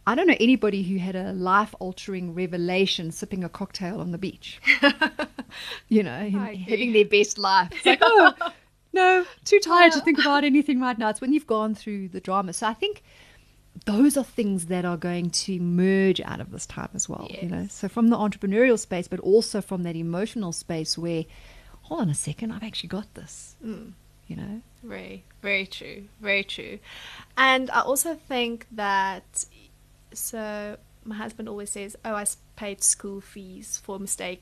I 0.07 0.15
don't 0.15 0.25
know 0.25 0.37
anybody 0.39 0.83
who 0.83 0.97
had 0.97 1.15
a 1.15 1.33
life 1.33 1.75
altering 1.79 2.33
revelation 2.33 3.11
sipping 3.11 3.43
a 3.43 3.49
cocktail 3.49 3.99
on 4.01 4.11
the 4.11 4.17
beach. 4.17 4.59
you 5.89 6.01
know, 6.03 6.29
having 6.29 6.93
their 6.93 7.05
best 7.05 7.37
life. 7.37 7.69
It's 7.73 7.85
like, 7.85 7.99
oh, 8.01 8.33
no, 8.93 9.25
too 9.45 9.59
tired 9.59 9.91
to 9.93 10.01
think 10.01 10.17
about 10.19 10.43
anything 10.43 10.79
right 10.79 10.97
now. 10.97 11.09
It's 11.09 11.21
when 11.21 11.33
you've 11.33 11.45
gone 11.47 11.75
through 11.75 12.07
the 12.09 12.19
drama. 12.19 12.53
So 12.53 12.67
I 12.67 12.73
think 12.73 13.03
those 13.85 14.17
are 14.17 14.23
things 14.23 14.67
that 14.67 14.85
are 14.85 14.97
going 14.97 15.29
to 15.31 15.59
merge 15.59 16.19
out 16.21 16.39
of 16.41 16.51
this 16.51 16.65
time 16.65 16.89
as 16.93 17.07
well. 17.07 17.27
You 17.41 17.49
know, 17.49 17.67
so 17.69 17.87
from 17.87 18.07
the 18.09 18.17
entrepreneurial 18.17 18.79
space, 18.79 19.07
but 19.07 19.19
also 19.19 19.61
from 19.61 19.83
that 19.83 19.95
emotional 19.95 20.51
space 20.51 20.97
where, 20.97 21.25
hold 21.91 22.01
on 22.03 22.09
a 22.09 22.13
second, 22.15 22.53
I've 22.53 22.63
actually 22.63 22.87
got 22.87 23.13
this. 23.15 23.55
Mm. 23.65 23.91
You 24.27 24.35
know, 24.37 24.61
Very, 24.81 25.25
very 25.41 25.65
true. 25.67 26.05
Very 26.21 26.45
true. 26.45 26.79
And 27.35 27.69
I 27.69 27.81
also 27.81 28.15
think 28.15 28.65
that, 28.71 29.43
so 30.13 30.77
my 31.03 31.15
husband 31.15 31.49
always 31.49 31.69
says, 31.71 31.97
Oh, 32.05 32.13
I 32.15 32.25
paid 32.55 32.81
school 32.81 33.19
fees 33.19 33.77
for 33.83 33.97
a 33.97 33.99
mistake 33.99 34.41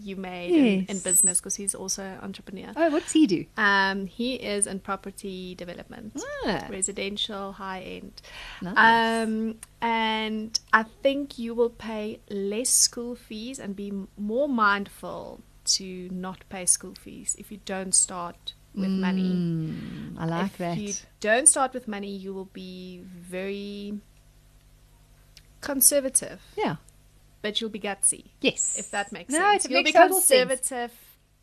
you 0.00 0.16
made 0.16 0.50
in, 0.52 0.86
in 0.86 0.98
business 1.00 1.40
because 1.40 1.56
he's 1.56 1.74
also 1.74 2.04
an 2.04 2.20
entrepreneur. 2.22 2.72
oh, 2.74 2.88
what's 2.88 3.12
he 3.12 3.26
do? 3.26 3.44
Um, 3.58 4.06
he 4.06 4.36
is 4.36 4.66
in 4.66 4.78
property 4.80 5.54
development, 5.56 6.22
Ah. 6.46 6.66
residential, 6.70 7.52
high 7.52 7.80
end. 7.80 8.22
Nice. 8.62 9.26
Um, 9.26 9.56
and 9.82 10.58
I 10.72 10.84
think 11.02 11.38
you 11.38 11.52
will 11.52 11.68
pay 11.70 12.20
less 12.30 12.70
school 12.70 13.14
fees 13.14 13.58
and 13.58 13.76
be 13.76 13.92
more 14.16 14.48
mindful 14.48 15.40
to 15.76 16.08
not 16.10 16.44
pay 16.48 16.66
school 16.66 16.94
fees 16.94 17.36
if 17.38 17.50
you 17.52 17.58
don't 17.64 17.94
start 17.94 18.54
with 18.74 18.90
money. 18.90 19.32
Mm, 19.34 20.18
I 20.18 20.24
like 20.26 20.52
if 20.52 20.58
that. 20.58 20.78
If 20.78 20.82
you 20.82 20.94
don't 21.20 21.48
start 21.48 21.74
with 21.74 21.88
money, 21.88 22.10
you 22.10 22.32
will 22.34 22.50
be 22.52 23.02
very 23.04 23.98
conservative, 25.60 26.40
Yeah. 26.56 26.76
but 27.42 27.60
you'll 27.60 27.70
be 27.70 27.80
gutsy. 27.80 28.26
Yes. 28.40 28.78
If 28.78 28.90
that 28.90 29.12
makes 29.12 29.32
no, 29.32 29.38
sense, 29.38 29.64
it 29.64 29.70
you'll 29.70 29.82
makes 29.82 29.98
be 29.98 29.98
conservative 30.08 30.92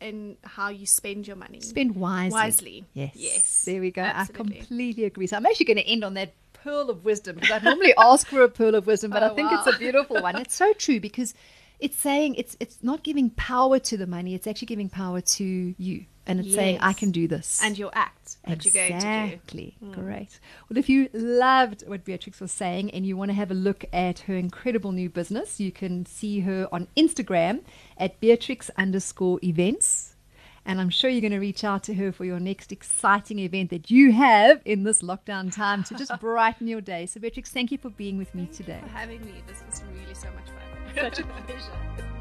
in 0.00 0.36
how 0.44 0.68
you 0.68 0.86
spend 0.86 1.26
your 1.26 1.36
money. 1.36 1.60
Spend 1.60 1.96
wisely. 1.96 2.32
Wisely. 2.34 2.84
Yes. 2.94 3.12
Yes. 3.14 3.64
There 3.64 3.80
we 3.80 3.90
go. 3.90 4.02
Absolutely. 4.02 4.56
I 4.56 4.58
completely 4.60 5.04
agree. 5.04 5.26
So 5.26 5.36
I'm 5.36 5.46
actually 5.46 5.66
going 5.66 5.78
to 5.78 5.86
end 5.86 6.04
on 6.04 6.14
that 6.14 6.32
pearl 6.52 6.90
of 6.90 7.04
wisdom 7.04 7.36
because 7.36 7.50
I 7.50 7.58
normally 7.64 7.94
ask 7.98 8.26
for 8.26 8.42
a 8.42 8.48
pearl 8.48 8.74
of 8.74 8.86
wisdom, 8.86 9.10
but 9.10 9.22
I 9.22 9.30
Oh, 9.30 9.34
think 9.34 9.50
wow. 9.50 9.62
it's 9.66 9.76
a 9.76 9.78
beautiful 9.78 10.20
one. 10.22 10.36
It's 10.36 10.54
so 10.54 10.72
true 10.74 11.00
because 11.00 11.34
it's 11.78 11.96
saying 11.96 12.34
it's 12.36 12.56
it's 12.60 12.78
not 12.82 13.02
giving 13.02 13.30
power 13.30 13.78
to 13.78 13.96
the 13.96 14.06
money, 14.06 14.34
it's 14.34 14.46
actually 14.46 14.66
giving 14.66 14.88
power 14.88 15.20
to 15.20 15.74
you. 15.78 16.06
And 16.28 16.40
it's 16.40 16.54
saying, 16.54 16.78
I 16.80 16.92
can 16.92 17.12
do 17.12 17.28
this. 17.28 17.60
and 17.62 17.78
your 17.78 17.92
act 17.94 18.38
that 18.48 18.64
you're 18.64 18.74
going 18.74 19.00
to 19.00 19.06
do. 19.06 19.06
Exactly. 19.06 19.76
Hmm. 19.78 19.92
Great. 19.92 20.40
Well, 20.68 20.76
if 20.76 20.88
you 20.88 21.08
loved 21.12 21.84
what 21.86 22.04
Beatrix 22.04 22.40
was 22.40 22.50
saying 22.50 22.90
and 22.90 23.06
you 23.06 23.16
want 23.16 23.28
to 23.30 23.34
have 23.36 23.52
a 23.52 23.54
look 23.54 23.84
at 23.92 24.18
her 24.20 24.34
incredible 24.34 24.90
new 24.90 25.08
business, 25.08 25.60
you 25.60 25.70
can 25.70 26.04
see 26.04 26.40
her 26.40 26.66
on 26.72 26.88
Instagram 26.96 27.60
at 27.96 28.18
Beatrix 28.18 28.70
underscore 28.76 29.38
events. 29.44 30.16
And 30.64 30.80
I'm 30.80 30.90
sure 30.90 31.08
you're 31.08 31.20
going 31.20 31.30
to 31.30 31.38
reach 31.38 31.62
out 31.62 31.84
to 31.84 31.94
her 31.94 32.10
for 32.10 32.24
your 32.24 32.40
next 32.40 32.72
exciting 32.72 33.38
event 33.38 33.70
that 33.70 33.88
you 33.88 34.10
have 34.10 34.60
in 34.64 34.82
this 34.82 35.02
lockdown 35.02 35.54
time 35.54 35.84
to 35.84 35.94
just 35.94 36.10
brighten 36.20 36.66
your 36.66 36.80
day. 36.80 37.06
So, 37.06 37.20
Beatrix, 37.20 37.52
thank 37.52 37.70
you 37.70 37.78
for 37.78 37.90
being 37.90 38.18
with 38.18 38.34
me 38.34 38.46
today. 38.52 38.80
For 38.82 38.88
having 38.90 39.24
me, 39.24 39.34
this 39.46 39.62
was 39.64 39.80
really 39.94 40.12
so 40.14 40.26
much 40.34 40.46
fun. 40.46 40.55
Such 40.96 41.18
a 41.18 41.24
pleasure. 41.24 42.15